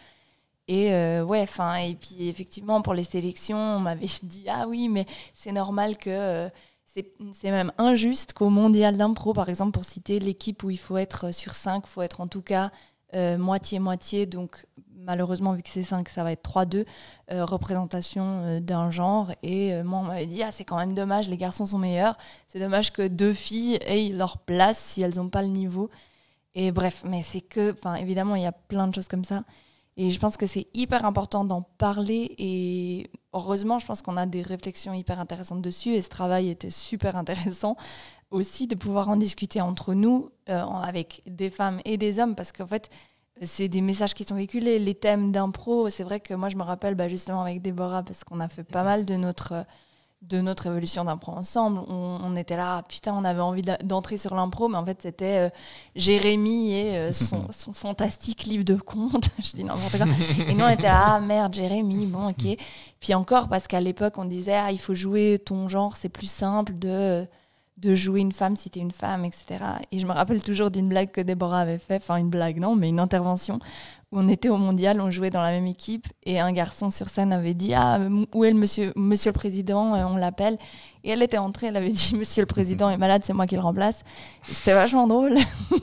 [0.69, 4.89] Et euh, ouais, enfin, et puis effectivement, pour les sélections, on m'avait dit Ah oui,
[4.89, 6.11] mais c'est normal que.
[6.11, 6.49] euh,
[7.33, 11.33] c'est même injuste qu'au mondial d'impro, par exemple, pour citer l'équipe où il faut être
[11.35, 12.69] sur 5, il faut être en tout cas euh,
[13.15, 14.27] moitié-moitié.
[14.27, 14.67] donc,
[15.05, 16.85] malheureusement, vu que c'est 5, ça va être 3-2,
[17.31, 19.31] euh, représentation euh, d'un genre.
[19.43, 22.17] Et euh, moi, on m'avait dit Ah, c'est quand même dommage, les garçons sont meilleurs.
[22.49, 25.91] C'est dommage que deux filles aient leur place si elles n'ont pas le niveau.
[26.55, 27.73] Et bref, mais c'est que.
[27.73, 29.45] Enfin, évidemment, il y a plein de choses comme ça.
[29.97, 32.35] Et je pense que c'est hyper important d'en parler.
[32.39, 35.91] Et heureusement, je pense qu'on a des réflexions hyper intéressantes dessus.
[35.91, 37.77] Et ce travail était super intéressant
[38.31, 42.35] aussi de pouvoir en discuter entre nous, euh, avec des femmes et des hommes.
[42.35, 42.91] Parce qu'en fait,
[43.43, 44.79] c'est des messages qui sont véhiculés.
[44.79, 48.25] Les thèmes d'impro, c'est vrai que moi, je me rappelle bah, justement avec Déborah, parce
[48.25, 49.65] qu'on a fait pas mal de notre,
[50.23, 51.81] de notre évolution d'impro ensemble.
[51.89, 55.49] On, on était là, putain, on avait envie d'entrer sur l'impro, mais en fait, c'était
[55.49, 55.51] euh,
[55.97, 59.29] Jérémy et euh, son, son fantastique livre de contes.
[59.43, 60.07] je dis n'importe quoi.
[60.49, 62.57] Et nous, on était là, ah merde, Jérémy, bon, ok.
[63.01, 66.31] Puis encore, parce qu'à l'époque, on disait, ah, il faut jouer ton genre, c'est plus
[66.31, 67.27] simple de,
[67.77, 69.59] de jouer une femme si t'es une femme, etc.
[69.91, 72.77] Et je me rappelle toujours d'une blague que Déborah avait fait, enfin, une blague, non,
[72.77, 73.59] mais une intervention,
[74.13, 77.09] où on était au mondial, on jouait dans la même équipe, et un garçon sur
[77.09, 77.99] scène avait dit, ah,
[78.33, 80.57] où est le monsieur, monsieur le président, euh, on l'appelle.
[81.03, 83.57] Et elle était entrée, elle avait dit, monsieur le président est malade, c'est moi qui
[83.57, 84.03] le remplace.
[84.45, 85.37] C'était vachement drôle.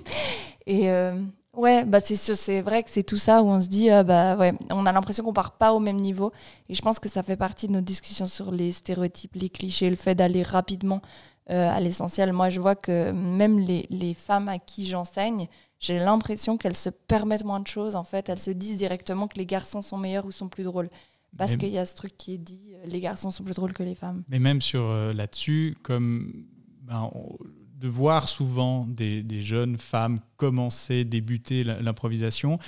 [0.65, 0.89] et.
[0.89, 1.13] euh,
[1.54, 4.38] Ouais, bah c'est c'est vrai que c'est tout ça où on se dit, euh, bah
[4.38, 6.32] ouais, on a l'impression qu'on part pas au même niveau.
[6.69, 9.89] Et je pense que ça fait partie de notre discussion sur les stéréotypes, les clichés,
[9.89, 11.01] le fait d'aller rapidement
[11.52, 12.32] euh, à l'essentiel.
[12.34, 15.48] Moi, je vois que même les, les femmes à qui j'enseigne,
[15.80, 17.96] j'ai l'impression qu'elles se permettent moins de choses.
[17.96, 20.90] En fait, elles se disent directement que les garçons sont meilleurs ou sont plus drôles.
[21.38, 23.74] Parce qu'il y a ce truc qui est dit, euh, les garçons sont plus drôles
[23.74, 24.24] que les femmes.
[24.28, 26.46] Mais même sur euh, là-dessus, comme
[26.82, 27.38] ben, on-
[27.82, 32.60] de voir souvent des, jeunes femmes commencer, débuter l'improvisation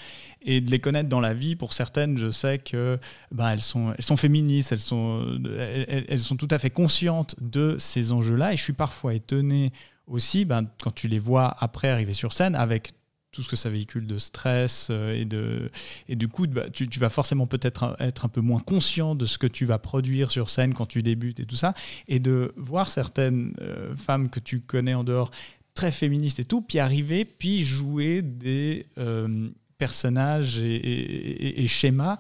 [0.42, 1.56] et de les connaître dans la vie.
[1.56, 3.00] Pour certaines, je sais que
[3.32, 7.36] ben, elles, sont, elles sont féministes, elles sont, elles, elles sont tout à fait conscientes
[7.40, 8.54] de ces enjeux-là.
[8.54, 9.72] Et je suis parfois étonné
[10.08, 12.94] aussi ben, quand tu les vois après arriver sur scène avec
[13.34, 15.70] tout ce que ça véhicule de stress euh, et de
[16.08, 19.26] et du coup bah, tu, tu, vas forcément peut-être être un peu moins conscient de
[19.26, 21.74] ce que tu vas produire sur scène quand tu débutes et tout ça.
[22.08, 25.32] Et de voir certaines euh, femmes que tu connais en dehors
[25.74, 32.20] très féministes et tout puis arriver puis jouer des euh, personnages et, schémas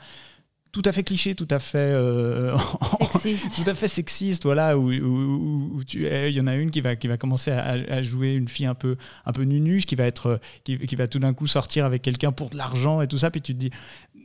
[0.73, 2.57] tout à fait cliché, tout à fait euh,
[3.19, 3.63] sexiste.
[3.63, 6.81] tout à fait sexiste, voilà, où, où, où tu il y en a une qui
[6.81, 9.95] va qui va commencer à, à, jouer une fille un peu un peu nunuche, qui
[9.95, 13.07] va être qui, qui va tout d'un coup sortir avec quelqu'un pour de l'argent et
[13.07, 13.69] tout ça, puis tu te dis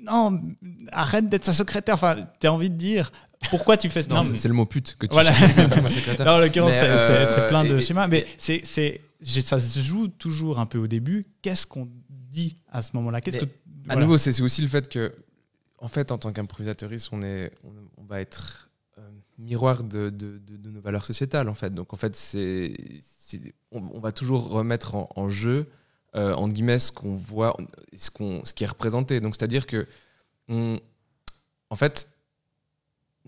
[0.04, 0.40] non,
[0.90, 1.96] arrête d'être sa secrétaire.
[1.96, 3.12] Enfin, tu as envie de dire
[3.50, 4.14] pourquoi tu fais ça?
[4.14, 5.32] Non, c'est le mot pute que tu voilà.
[5.90, 6.26] secrétaire.
[6.26, 10.58] non, en l'occurrence, c'est euh, plein de schémas, mais c'est c'est ça se joue toujours
[10.60, 11.26] un peu au début.
[11.42, 13.20] Qu'est-ce qu'on dit à ce moment-là?
[13.20, 13.46] Qu'est-ce que
[13.88, 15.14] à nouveau, c'est aussi le fait que
[15.78, 17.20] en fait, en tant qu'improvisatrice, on,
[17.96, 19.08] on, va être euh,
[19.38, 20.12] miroir de,
[20.64, 21.72] nos valeurs sociétales, en fait.
[21.72, 22.74] Donc, en fait, c'est,
[23.70, 25.66] on, va toujours remettre en, jeu,
[26.14, 27.56] euh, en guillemets, ce qu'on voit,
[27.92, 29.20] ce, qu'on, ce qui est représenté.
[29.20, 29.86] Donc, c'est-à-dire que,
[30.48, 32.08] en fait,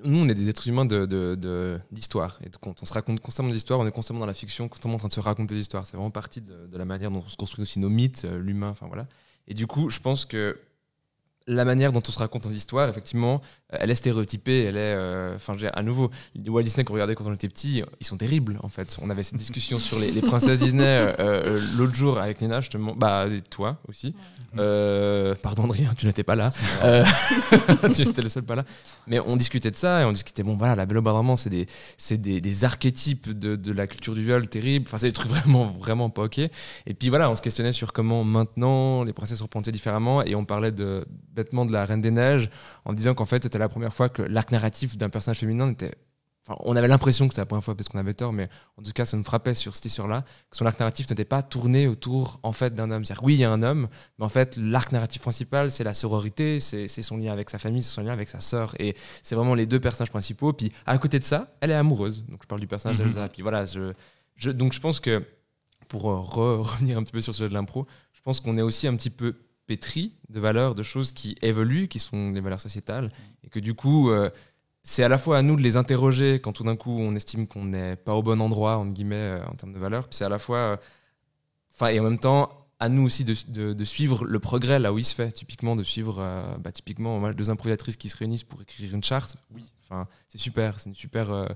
[0.05, 2.57] nous, on est des êtres humains de, d'histoire et de.
[2.65, 5.13] On se raconte constamment des on est constamment dans la fiction, constamment en train de
[5.13, 5.63] se raconter des.
[5.63, 8.71] C'est vraiment partie de, la manière dont on se construit aussi nos mythes, euh, l'humain,
[8.71, 9.07] enfin voilà.
[9.49, 10.59] Et du coup, je pense que
[11.51, 13.41] la manière dont on se raconte nos histoires, effectivement,
[13.73, 14.95] euh, elle est stéréotypée, elle est.
[14.95, 18.17] Euh, enfin, à nouveau, les Walt Disney qu'on regardait quand on était petit, ils sont
[18.17, 18.97] terribles, en fait.
[19.03, 20.85] On avait cette discussion sur les, princesses Disney
[21.19, 22.95] euh, l'autre jour avec Nina, justement.
[22.95, 24.15] Bah, toi aussi.
[24.55, 26.51] pardon, Adrien, tu n'étais pas là.
[27.95, 28.65] tu étais le seul pas là.
[29.09, 31.51] Mais on discutait de ça et on discutait, bon, voilà, la Belle au Bois c'est
[31.51, 31.67] des,
[32.11, 34.87] des, des, archétypes de, de, la culture du viol terribles.
[34.87, 36.39] Enfin, c'est des trucs vraiment, vraiment pas OK.
[36.39, 40.37] Et puis voilà, on se questionnait sur comment maintenant les princesses sont représentées différemment et
[40.37, 41.05] on parlait de
[41.43, 42.51] bêtement de la Reine des Neiges
[42.85, 45.95] en disant qu'en fait c'était la première fois que l'arc narratif d'un personnage féminin était
[46.47, 48.83] Enfin, on avait l'impression que c'était la première fois parce qu'on avait tort, mais en
[48.83, 51.87] tout cas, ça nous frappait sur cette histoire-là, que son arc narratif n'était pas tourné
[51.87, 53.05] autour en fait d'un homme.
[53.05, 53.89] C'est-à-dire, oui, il y a un homme,
[54.19, 57.83] mais en fait, l'arc narratif principal, c'est la sororité, c'est son lien avec sa famille,
[57.83, 60.55] c'est son lien avec sa sœur, et c'est vraiment les deux personnages principaux.
[60.55, 62.25] Puis à côté de ça, elle est amoureuse.
[62.27, 63.29] Donc je parle du personnage mm d'Elsa.
[63.29, 63.93] Puis voilà, je,
[64.37, 65.23] je, donc je pense que
[65.89, 68.63] pour euh, revenir un petit peu sur ce sujet de l'impro, je pense qu'on est
[68.63, 69.37] aussi un petit peu
[69.71, 73.13] pétri de valeurs, de choses qui évoluent, qui sont des valeurs sociétales,
[73.45, 74.29] et que du coup, euh,
[74.83, 77.47] c'est à la fois à nous de les interroger quand tout d'un coup on estime
[77.47, 80.25] qu'on n'est pas au bon endroit, en guillemets, euh, en termes de valeurs, puis c'est
[80.25, 80.77] à la fois, euh,
[81.73, 84.99] enfin, et en même temps, à nous aussi de, de, suivre le progrès là où
[84.99, 86.17] il se fait, typiquement de suivre,
[86.59, 90.81] bah, typiquement, deux improvisatrices qui se réunissent pour écrire une charte, oui, enfin, c'est super,
[90.81, 91.47] c'est une super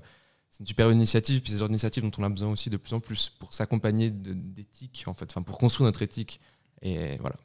[0.49, 2.93] c'est une super initiative, puis c'est genre d'initiative dont on a besoin aussi de plus
[2.93, 6.39] en plus pour s'accompagner d'éthique, en fait, enfin, pour construire notre éthique.
[6.81, 7.35] Et voilà.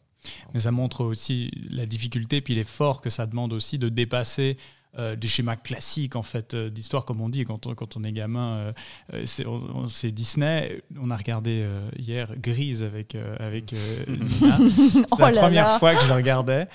[0.53, 4.57] Mais ça montre aussi la difficulté puis l'effort que ça demande aussi de dépasser
[4.99, 8.03] euh, des schémas classiques en fait euh, d'histoire comme on dit quand on, quand on
[8.03, 8.73] est gamin
[9.13, 11.65] euh, c'est Disney on a regardé
[11.97, 13.73] hier Grise avec avec
[14.09, 15.79] Nina c'est oh la là première là.
[15.79, 16.67] fois que je le regardais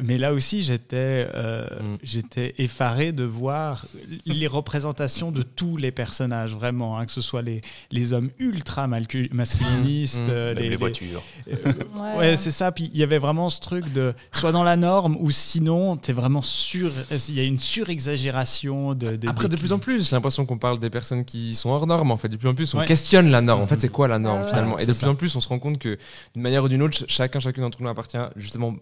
[0.00, 1.98] mais là aussi j'étais mm.
[2.02, 3.84] j'étais effaré de voir
[4.24, 7.60] les représentations de tous les personnages vraiment hein, que ce soit les
[7.90, 10.52] les hommes ultra masculinistes mm.
[10.56, 14.14] les, les, voitures ouais, ouais c'est ça puis il y avait vraiment ce truc de
[14.32, 16.90] soit dans la norme ou sinon tu es vraiment sûr
[17.28, 20.58] il y a une surexagération de, de, Après, de, plus en plus, j'ai l'impression qu'on
[20.58, 22.10] parle des personnes qui sont hors normes.
[22.10, 22.86] En fait, de plus en plus, on ouais.
[22.86, 23.62] questionne la norme.
[23.62, 24.78] En fait, c'est quoi la norme Ah ouais, finalement?
[24.78, 25.98] Et de plus en plus, on se rend compte que
[26.34, 28.74] d'une manière ou d'une autre, ch- chacun, chacune d'entre nous appartient justement.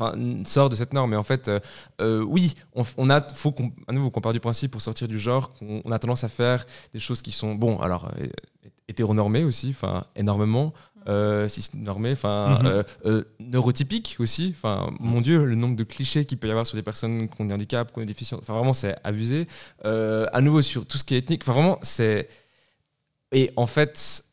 [0.00, 0.14] Enfin,
[0.44, 1.12] sort de cette norme.
[1.14, 1.58] Et en fait, euh,
[2.00, 5.08] euh, oui, on, on a, faut qu'on, à nouveau, qu'on part du principe pour sortir
[5.08, 6.64] du genre, qu'on on a tendance à faire
[6.94, 8.28] des choses qui sont, bon, alors, euh,
[8.86, 10.72] hétéronormées aussi, enfin, énormément,
[11.08, 12.66] euh, cisnormées, enfin, Mhm.
[12.66, 14.52] euh, euh, neurotypiques aussi.
[14.56, 17.40] Enfin, mon Dieu, le nombre de clichés qu'il peut y avoir sur des personnes qui
[17.40, 19.48] ont des handicaps, qui ont des déficiences, enfin, vraiment, c'est abusé.
[19.84, 22.28] Euh, à nouveau, sur tout ce qui est ethnique, enfin, vraiment, c'est.
[23.32, 24.24] Et en fait,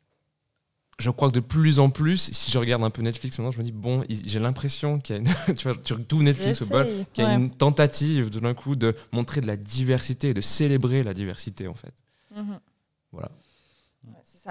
[1.00, 3.58] je crois que de plus en plus, si je regarde un peu Netflix maintenant, je
[3.58, 5.28] me dis, bon, j'ai l'impression qu'il y a une.
[5.58, 7.36] tu vois, tu tout Netflix au bol, qu'il y a ouais.
[7.36, 11.74] une tentative tout d'un coup de montrer de la diversité, de célébrer la diversité, en
[11.74, 11.94] fait.
[12.36, 12.60] Mhm.
[13.12, 13.30] Voilà.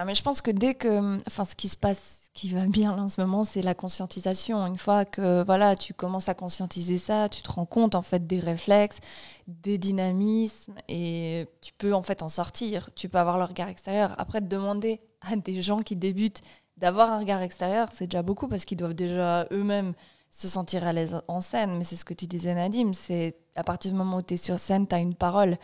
[0.03, 2.97] Mais je pense que dès que, enfin, ce qui se passe, ce qui va bien
[2.97, 4.65] en ce moment, c'est la conscientisation.
[4.67, 8.27] Une fois que, voilà, tu commences à conscientiser ça, tu te rends compte en fait
[8.27, 8.99] des réflexes,
[9.47, 12.89] des dynamismes, et tu peux en fait en sortir.
[12.93, 14.13] Tu peux avoir le regard extérieur.
[14.17, 16.41] Après, te demander à des gens qui débutent
[16.75, 19.93] d'avoir un regard extérieur, c'est déjà beaucoup parce qu'ils doivent déjà eux-mêmes
[20.29, 21.77] se sentir à l'aise en scène.
[21.77, 22.91] Mais c'est ce que tu disais, Nadim.
[22.93, 25.57] C'est à partir du moment où tu es sur scène, tu as une parole.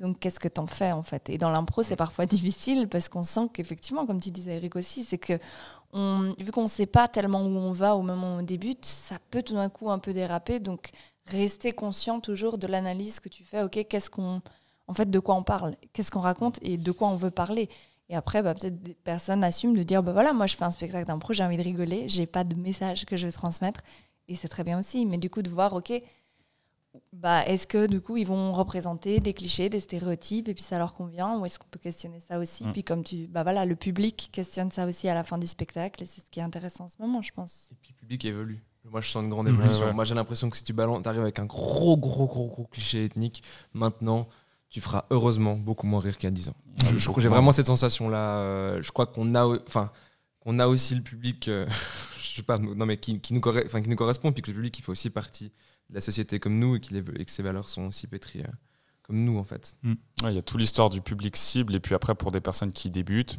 [0.00, 1.28] Donc, qu'est-ce que t'en fais en fait?
[1.28, 5.04] Et dans l'impro, c'est parfois difficile parce qu'on sent qu'effectivement, comme tu disais, Eric aussi,
[5.04, 5.38] c'est que
[5.92, 8.84] on, vu qu'on ne sait pas tellement où on va au moment où on débute,
[8.84, 10.60] ça peut tout d'un coup un peu déraper.
[10.60, 10.90] Donc,
[11.26, 13.62] rester conscient toujours de l'analyse que tu fais.
[13.62, 14.42] Ok, qu'est-ce qu'on,
[14.86, 15.76] en fait, de quoi on parle?
[15.92, 17.68] Qu'est-ce qu'on raconte et de quoi on veut parler?
[18.10, 20.70] Et après, bah, peut-être des personnes assument de dire, bah voilà, moi je fais un
[20.70, 23.82] spectacle d'impro, j'ai envie de rigoler, j'ai pas de message que je veux transmettre.
[24.28, 25.04] Et c'est très bien aussi.
[25.06, 25.92] Mais du coup, de voir, ok,
[27.12, 30.78] bah, est-ce que du coup ils vont représenter des clichés, des stéréotypes et puis ça
[30.78, 32.64] leur convient ou est-ce qu'on peut questionner ça aussi?
[32.64, 32.72] Mm.
[32.72, 36.02] Puis comme tu, bah voilà, le public questionne ça aussi à la fin du spectacle
[36.02, 37.68] et c'est ce qui est intéressant en ce moment, je pense.
[37.72, 38.62] Et puis le public évolue.
[38.90, 39.84] Moi, je sens une grande évolution.
[39.86, 39.92] Ouais.
[39.92, 43.04] Moi, j'ai l'impression que si tu balances, arrives avec un gros, gros, gros, gros cliché
[43.04, 43.42] ethnique,
[43.74, 44.28] maintenant,
[44.70, 46.54] tu feras heureusement beaucoup moins rire qu'il y a 10 ans.
[46.84, 48.38] Je, je j'ai vraiment cette sensation-là.
[48.38, 49.92] euh, je crois qu'on a, enfin,
[50.40, 51.66] qu'on a aussi le public, euh,
[52.18, 54.50] je sais pas, non mais qui, qui nous, corre- enfin, qui nous correspond, puis que
[54.50, 55.52] le public qui fait aussi partie
[55.90, 58.52] la société comme nous et, qu'il est- et que ses valeurs sont aussi pétries euh,
[59.02, 59.76] comme nous en fait.
[59.84, 62.72] Ouais, Il y a toute l'histoire du public cible, et puis après, pour des personnes
[62.72, 63.36] qui débutent,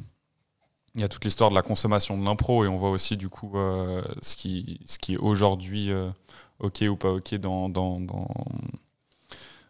[0.96, 3.30] il y a toute l'histoire de la consommation de l'impro, et on voit aussi, du
[3.30, 6.10] coup, euh, ce, qui, ce qui est aujourd'hui euh,
[6.60, 8.28] OK ou pas OK dans, dans, dans-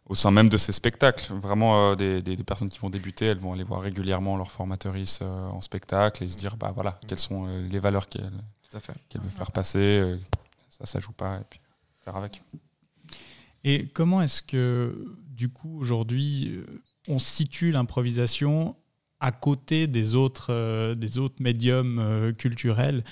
[0.06, 1.34] au sein même de ces spectacles.
[1.34, 4.52] Vraiment, euh, des, des- des personnes qui vont débuter, elles vont aller voir régulièrement leur
[4.52, 8.32] formatrice euh, en spectacle et se dire, bah voilà, quelles sont les valeurs qu'elle
[8.72, 8.94] Tout à fait.
[9.10, 10.18] qu'elle veut faire passer, euh,
[10.72, 11.60] ça, ça joue pas, et puis
[12.06, 12.42] faire avec.
[13.64, 18.76] Et comment est-ce que, du coup, aujourd'hui, euh, on situe l'improvisation
[19.22, 23.03] à côté des autres, euh, des autres médiums euh, culturels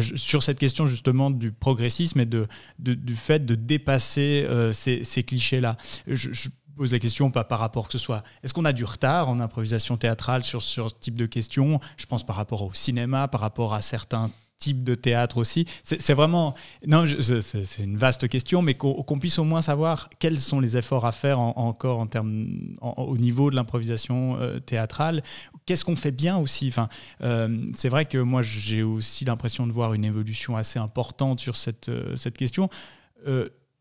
[0.00, 2.48] sur cette question justement du progressisme et de,
[2.80, 5.76] du fait de dépasser ces, clichés-là?
[6.08, 9.28] Je, pose la question pas par rapport que ce soit est-ce qu'on a du retard
[9.28, 11.80] en improvisation théâtrale sur ce type de questions?
[11.98, 14.30] Je pense par rapport au cinéma par rapport à certains
[14.62, 16.54] types de théâtre aussi c'est vraiment
[16.86, 21.04] non, c'est- une vaste question, mais qu'on puisse au moins savoir quels sont les efforts
[21.06, 22.46] à faire en- encore en termes,
[22.80, 25.22] au niveau de l'improvisation euh, théâtrale.
[25.66, 26.68] Qu'est-ce qu'on fait bien aussi?
[26.68, 26.88] Enfin,
[27.22, 31.56] euh, C'est vrai que moi, j'ai aussi l'impression de voir une évolution assez importante sur
[31.56, 32.68] cette, euh, question.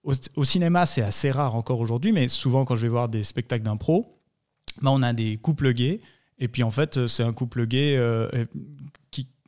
[0.03, 3.63] Au, cinéma, c'est assez rare encore aujourd'hui, mais souvent, quand je vais voir des spectacles
[3.63, 4.17] d'impro,
[4.81, 6.01] bah, on a des couples gays.
[6.39, 7.95] Et puis en fait, c'est un couple gay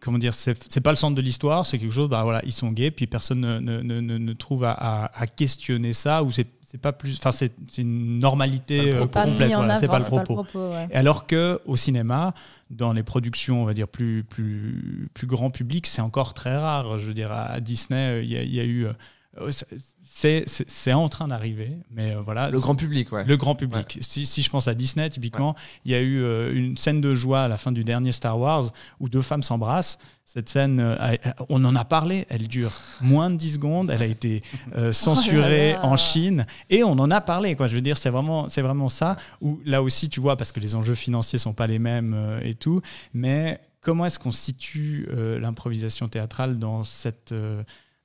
[0.03, 2.71] comment dire, c'est pas le centre de l'histoire, c'est quelque chose, bah voilà, ils sont
[2.71, 6.31] gays, puis personne ne, ne, ne, ne- ne trouve à, à- à questionner ça, ou
[6.31, 10.69] c'est c'est pas plus, enfin c'est une normalité pas complète, voilà, c'est pas le propos.
[10.71, 10.87] ouais.
[10.91, 12.33] Et Alors que au cinéma,
[12.71, 16.97] dans les productions, on va dire plus plus plus grand public, c'est encore très rare.
[16.97, 18.93] Je veux dire, à Disney, euh, il y, a- il y a eu, euh,
[20.03, 22.49] c'est c'est en train d'arriver, mais euh, voilà.
[22.49, 23.25] Le grand public, ouais.
[23.25, 23.97] Le grand public.
[24.01, 25.55] Si, si je pense à Disney, typiquement,
[25.85, 28.37] il y a eu euh, une scène de joie à la fin du dernier Star
[28.39, 29.97] Wars où deux femmes s'embrassent.
[30.25, 31.15] Cette scène, euh,
[31.49, 32.71] on en a parlé, elle dure
[33.01, 34.41] moins de 10 secondes, elle a été
[34.75, 35.85] euh, censurée Oh là là.
[35.85, 37.55] en Chine et on en a parlé.
[37.55, 37.67] Quoi.
[37.67, 39.17] Je veux dire, c'est vraiment, vraiment ça.
[39.41, 42.39] Où là aussi, tu vois, parce que les enjeux financiers sont pas les mêmes euh,
[42.41, 42.81] et tout,
[43.13, 47.63] mais comment est-ce qu'on situe euh, l'improvisation théâtrale dans cette, euh,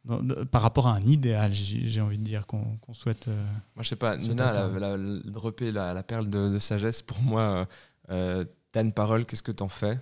[0.08, 3.28] dans- de- par rapport à un idéal, j'ai envie de dire, qu'on souhaite.
[3.28, 3.44] euh,
[3.76, 6.28] Moi, je sais pas, C'est Nina, pas elle a, elle a droppé la, la perle
[6.28, 7.02] de, de sagesse.
[7.02, 7.64] Pour moi, euh,
[8.10, 9.98] euh, t'as une parole, qu'est-ce que t'en fais?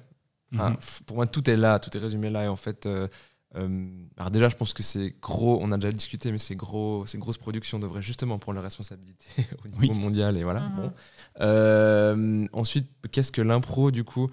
[0.54, 0.76] Enfin, Mhm.
[1.07, 2.44] Pour moi, tout est là, tout est résumé là.
[2.44, 3.09] Et en fait, euh,
[3.57, 7.04] euh, alors déjà, je pense que c'est gros, on a déjà discuté, mais ces, gros,
[7.07, 9.26] ces grosses productions devraient justement prendre leurs responsabilités
[9.64, 9.98] au niveau Oui.
[9.98, 10.36] mondial.
[10.36, 10.61] Et voilà.
[10.61, 10.76] Mhm.
[10.76, 10.92] bon.
[11.40, 14.30] Euh, ensuite, qu'est-ce que l'impro, du coup?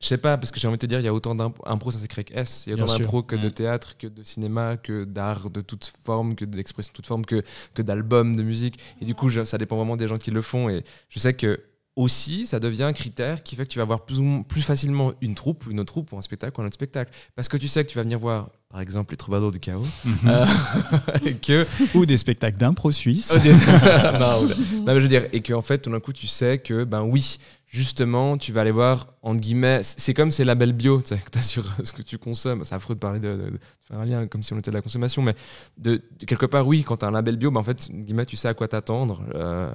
[0.00, 1.90] Je sais pas, parce que j'ai envie de te dire, il y a autant d'impro,
[1.90, 2.64] ça s'écrit avec S.
[2.66, 3.52] Il y a Bien autant d'impro que de Mm.
[3.52, 7.42] théâtre, que de cinéma, que d'art de toute forme, que d'expression de toute forme, que,
[7.74, 8.78] que d'albums, de musique.
[9.00, 10.68] Et du coup, je- ça dépend vraiment des gens qui le font.
[10.68, 11.60] Et je sais que
[11.96, 14.60] aussi, ça devient un critère qui fait que tu vas voir plus, ou moins- plus
[14.62, 17.10] facilement une troupe, ou une autre troupe, ou un spectacle, ou un autre spectacle.
[17.34, 19.82] Parce que tu sais que tu vas venir voir, par exemple, les troubadours du chaos,
[20.26, 20.46] euh,
[21.24, 23.32] et que Ou des spectacles d'impro suisse.
[23.34, 26.58] Oh, des- non, mais je veux dire, et qu'en fait, tout d'un coup, tu sais
[26.58, 31.00] que, ben oui, justement, tu vas aller voir, entre guillemets, c'est comme ces labels bio,
[31.00, 32.62] tu sais, que tu as sur ce que tu consommes.
[32.64, 34.76] C'est affreux de parler de, de- de faire un lien comme si on était de
[34.76, 35.34] la consommation, mais
[35.78, 38.26] de, de quelque part, oui, quand tu as un label bio, ben en fait, guillemets,
[38.26, 39.22] tu sais à quoi t'attendre.
[39.34, 39.70] Euh,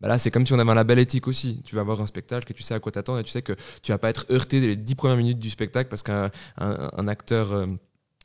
[0.00, 1.62] ben là, c'est comme si on avait un label éthique aussi.
[1.64, 3.54] Tu vas voir un spectacle et tu sais à quoi t'attendre et tu sais que
[3.82, 6.90] tu vas pas être heurté dès les dix premières minutes du spectacle parce qu'un un,
[6.96, 7.66] un acteur euh,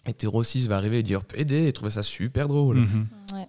[0.05, 2.77] hétéro cis va arriver et dire PD et trouver ça super drôle.
[2.77, 3.07] Mhm.
[3.33, 3.47] Ouais.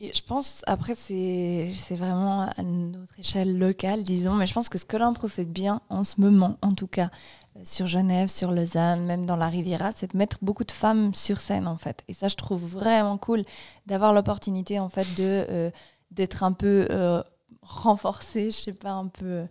[0.00, 4.68] Et je pense, après, c'est c'est vraiment à notre échelle locale, disons, mais je pense
[4.68, 7.10] que ce que l'impro fait de bien, en ce moment, en tout cas,
[7.56, 11.14] euh, sur Genève, sur Lausanne, même dans la Riviera, c'est de mettre beaucoup de femmes
[11.14, 12.02] sur scène, en fait.
[12.08, 13.44] Et ça, je trouve vraiment cool
[13.86, 15.70] d'avoir l'opportunité, en fait, de euh,
[16.10, 17.22] d'être un peu euh,
[17.64, 19.44] renforcée, je sais pas, un peu...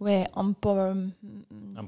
[0.00, 0.94] Ouais, empower...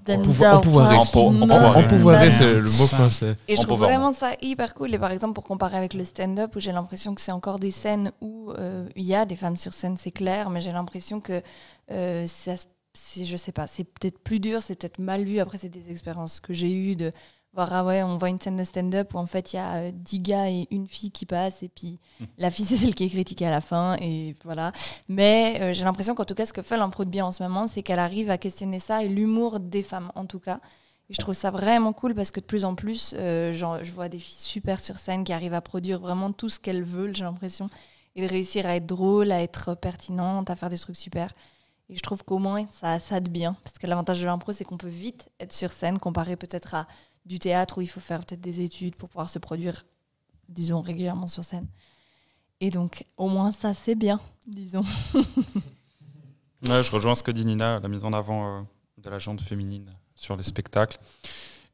[0.09, 0.97] Empouvoir- empouvoirer.
[0.97, 2.31] Empo- Non, empouvoirer.
[2.31, 3.37] C'est le mot français.
[3.49, 3.87] Et je trouve Empowerment.
[4.11, 4.95] vraiment ça hyper cool.
[4.95, 7.73] Et par exemple, pour comparer avec le stand-up, où j'ai l'impression que c'est encore des
[7.73, 11.21] scènes où euh, il y a des femmes sur scène, c'est clair, mais j'ai l'impression
[11.21, 11.43] que
[11.91, 15.41] euh, ça se- c'est, je sais pas, c'est peut-être plus dur, c'est peut-être mal vu.
[15.41, 17.11] Après, c'est des expériences que j'ai eues de
[17.55, 19.77] Voir, ah ouais, on voit une scène de stand-up où en fait il y a
[19.77, 22.01] euh, 10 gars et une fille qui passent, et puis
[22.39, 24.73] la fille c'est celle qui est critiquée à la fin, et voilà.
[25.09, 27.43] Mais euh, j'ai l'impression qu'en tout cas, ce que fait l'impro de bien en ce
[27.45, 30.59] moment, c'est qu'elle arrive à questionner ça et l'humour des femmes en tout cas.
[31.11, 33.93] Et je trouve ça vraiment cool parce que de plus en plus, euh, genre, je
[33.93, 37.15] vois des filles super sur scène qui arrivent à produire vraiment tout ce qu'elles veulent,
[37.15, 37.69] j'ai l'impression,
[38.17, 41.33] et de réussir à être drôle, à être pertinente, à faire des trucs super.
[41.89, 43.57] Et je trouve qu'au moins, ça a ça de bien.
[43.63, 46.89] Parce que l'avantage de l'impro, c'est qu'on peut vite être sur scène, comparé peut-être à
[47.25, 49.85] du théâtre où il faut faire peut-être des études pour pouvoir se produire,
[50.49, 51.67] disons, régulièrement sur scène.
[52.61, 54.85] Et donc, au moins, ça, c'est bien, disons.
[56.63, 58.63] Je rejoins ce que dit Nina, la mise en avant euh,
[58.99, 60.99] de la jante féminine sur les spectacles.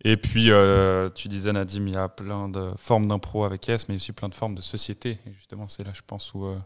[0.03, 3.89] Et puis, euh, tu disais, Nadim, il y a plein de formes d'impro avec S,
[3.89, 5.19] mais aussi plein de formes de société.
[5.27, 6.59] Et justement, c'est là, je pense, où euh,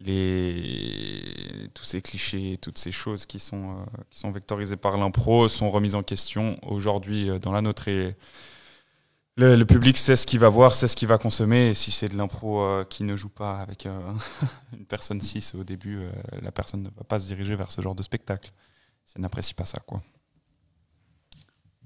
[0.00, 1.68] les...
[1.74, 5.70] tous ces clichés, toutes ces choses qui sont, euh, qui sont vectorisées par l'impro sont
[5.70, 7.88] remises en question aujourd'hui euh, dans la nôtre.
[7.88, 8.16] Et
[9.36, 11.70] le, public sait ce qu'il va voir, sait ce qu'il va consommer.
[11.70, 13.86] Et si c'est de l'impro euh, qui ne joue pas avec
[14.72, 16.02] une personne 6 au début,
[16.42, 18.52] la personne ne va pas se diriger vers ce genre de spectacle.
[19.14, 20.02] Elle n'apprécie pas ça, quoi.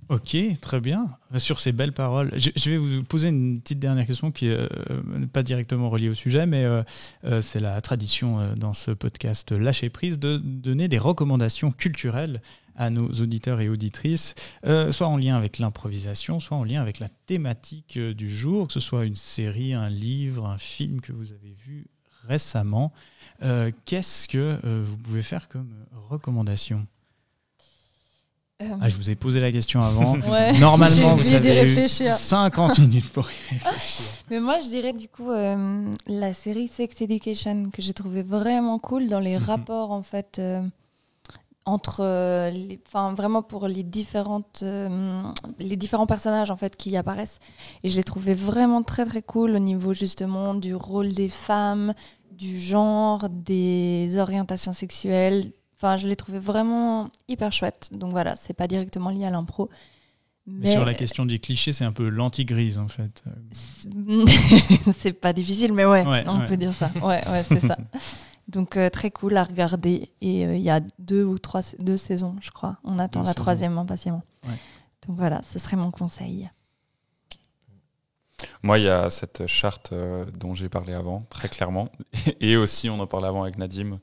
[0.08, 1.08] Ok, très bien.
[1.36, 5.42] Sur ces belles paroles, je, vais vous poser une petite dernière question qui n'est pas
[5.42, 6.82] directement reliée au sujet, mais euh,
[7.24, 12.42] euh, c'est la tradition euh, dans ce podcast Lâcher prise de donner des recommandations culturelles
[12.76, 14.34] à nos auditeurs et auditrices,
[14.66, 18.66] euh, soit en lien avec l'improvisation, soit en lien avec la thématique euh, du jour,
[18.66, 21.86] que ce soit une série, un livre, un film que vous avez vu
[22.26, 22.92] récemment.
[23.42, 26.78] Euh, Qu'est-ce que euh, vous pouvez faire comme recommandation?
[26.80, 26.93] Euh,
[28.60, 30.14] ah, Je vous ai posé la question avant.
[30.30, 30.58] ouais.
[30.58, 32.12] Normalement, vous avez eu réfléchir.
[32.12, 34.12] 50 minutes pour y réfléchir.
[34.30, 38.78] Mais moi, je dirais du coup euh, la série Sex Education que j'ai trouvé vraiment
[38.78, 39.44] cool dans les Mhm.
[39.44, 40.62] rapports en fait euh,
[41.66, 42.50] entre, euh,
[42.86, 45.22] enfin vraiment pour les différentes, euh,
[45.58, 47.38] les différents personnages en fait qui y apparaissent.
[47.82, 51.94] Et je l'ai trouvé vraiment très très cool au niveau justement du rôle des femmes,
[52.30, 55.52] du genre, des orientations sexuelles.
[55.76, 57.88] Enfin, je l'ai trouvé vraiment hyper chouette.
[57.92, 59.68] Donc voilà, c'est pas directement lié à l'impro.
[60.46, 63.24] Mais sur la question des clichés, c'est un peu l'anti-grise en fait.
[64.98, 66.44] c'est pas difficile, mais ouais, Ouais, on ouais.
[66.46, 66.90] peut dire ça.
[66.96, 67.76] Ouais, ouais, c'est ça.
[68.48, 70.10] Donc euh, très cool à regarder.
[70.20, 72.76] Et euh, il y a deux ou trois deux saisons, je crois.
[72.84, 73.42] On attend Deux la saisons.
[73.42, 74.22] troisième impatiemment.
[74.46, 74.58] Ouais.
[75.08, 76.50] Donc voilà, ce serait mon conseil.
[78.62, 81.88] Moi, il y a cette charte euh, dont j'ai parlé avant, très clairement.
[82.40, 83.98] Et aussi, on en parlait avant avec Nadim,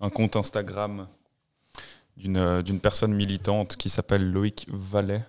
[0.00, 1.08] un compte Instagram
[2.16, 5.22] d'une euh, d'une personne militante qui s'appelle Loïc Vallet.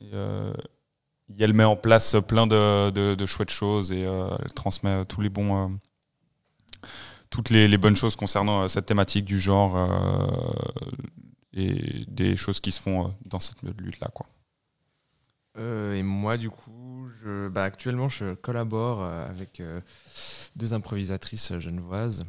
[0.00, 0.52] Et, euh,
[1.38, 5.30] elle met en place plein de, de- chouettes choses et euh, elle transmet tous les
[5.30, 5.78] bons,
[7.30, 9.88] toutes les, bonnes choses concernant cette thématique du genre
[11.54, 14.10] et des choses qui se font dans cette lutte-là.
[15.56, 19.62] et moi, du coup, je, bah, actuellement, je collabore avec
[20.54, 22.24] deux improvisatrices genevoises.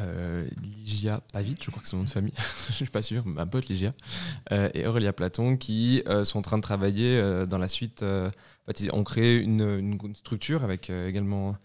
[0.00, 2.32] Euh, Ligia Pavit, je crois que c'est son nom de famille,
[2.68, 3.94] je suis pas sûr, ma pote Ligia,
[4.50, 8.02] euh, et Aurélia Platon, qui euh, sont en train de travailler euh, dans la suite.
[8.02, 8.30] euh,
[8.92, 11.56] ont créé une, une structure avec euh, également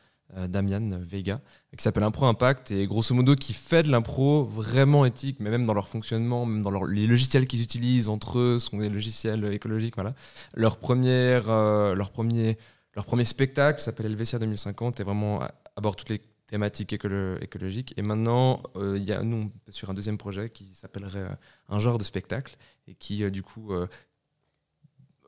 [0.47, 1.41] Damian Vega,
[1.75, 5.65] qui s'appelle Impro Impact, et grosso modo qui fait de l'impro vraiment éthique, mais même
[5.65, 9.51] dans leur fonctionnement, même dans leur- les logiciels qu'ils utilisent entre eux, sont des logiciels
[9.51, 10.13] écologiques, voilà.
[10.53, 12.59] Leur, première, leur, premier,
[12.95, 15.39] leur premier spectacle s'appelle Helvetia 2050 et vraiment
[15.75, 17.93] aborde toutes les thématiques écolo- écologiques.
[17.97, 21.35] Et maintenant, euh, il y a, nous, sur un deuxième projet qui s'appellerait euh,
[21.69, 23.71] un genre de spectacle et qui, euh, du coup,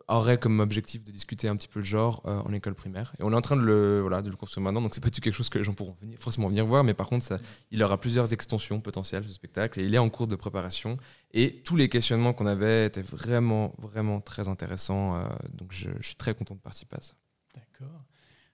[0.07, 3.13] aurait comme objectif de discuter un petit peu le genre en école primaire.
[3.19, 5.09] Et on est en train de le, voilà, de le construire maintenant, donc c'est pas
[5.09, 7.81] du tout quelque chose que les gens pourront forcément venir voir, mais par contre, il
[7.81, 10.97] aura plusieurs extensions potentielles, ce spectacle, et il est en cours de préparation.
[11.33, 15.23] Et tous les questionnements qu'on avait étaient vraiment, vraiment très intéressants.
[15.53, 17.13] donc je, je suis très content de participer à ça.
[17.55, 18.01] D'accord.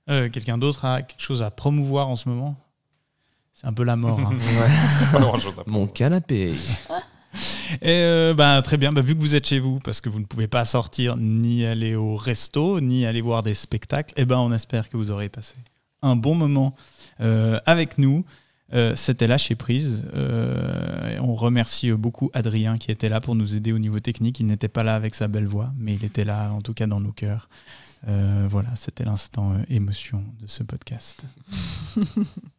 [0.10, 2.56] Euh, Quelqu'un d'autre a quelque chose à promouvoir en ce moment?
[3.54, 4.20] C'est un peu la mort.
[4.20, 4.30] hein.
[5.68, 6.54] Mon canapé.
[7.82, 10.20] Et euh, bah, très bien, bah, vu que vous êtes chez vous, parce que vous
[10.20, 14.38] ne pouvez pas sortir ni aller au resto, ni aller voir des spectacles, eh ben,
[14.38, 15.56] on espère que vous aurez passé
[16.04, 16.76] un bon moment
[17.22, 18.24] euh, avec nous.
[18.74, 20.06] Euh, C'était Lâcher Prise.
[20.16, 24.40] Euh, et on remercie beaucoup Adrien qui était là pour nous aider au niveau technique.
[24.40, 26.86] Il n'était pas là avec sa belle voix, mais il était là en tout cas
[26.88, 27.50] dans nos cœurs.
[28.08, 31.24] Euh, voilà, c'était l'instant euh, émotion de ce podcast.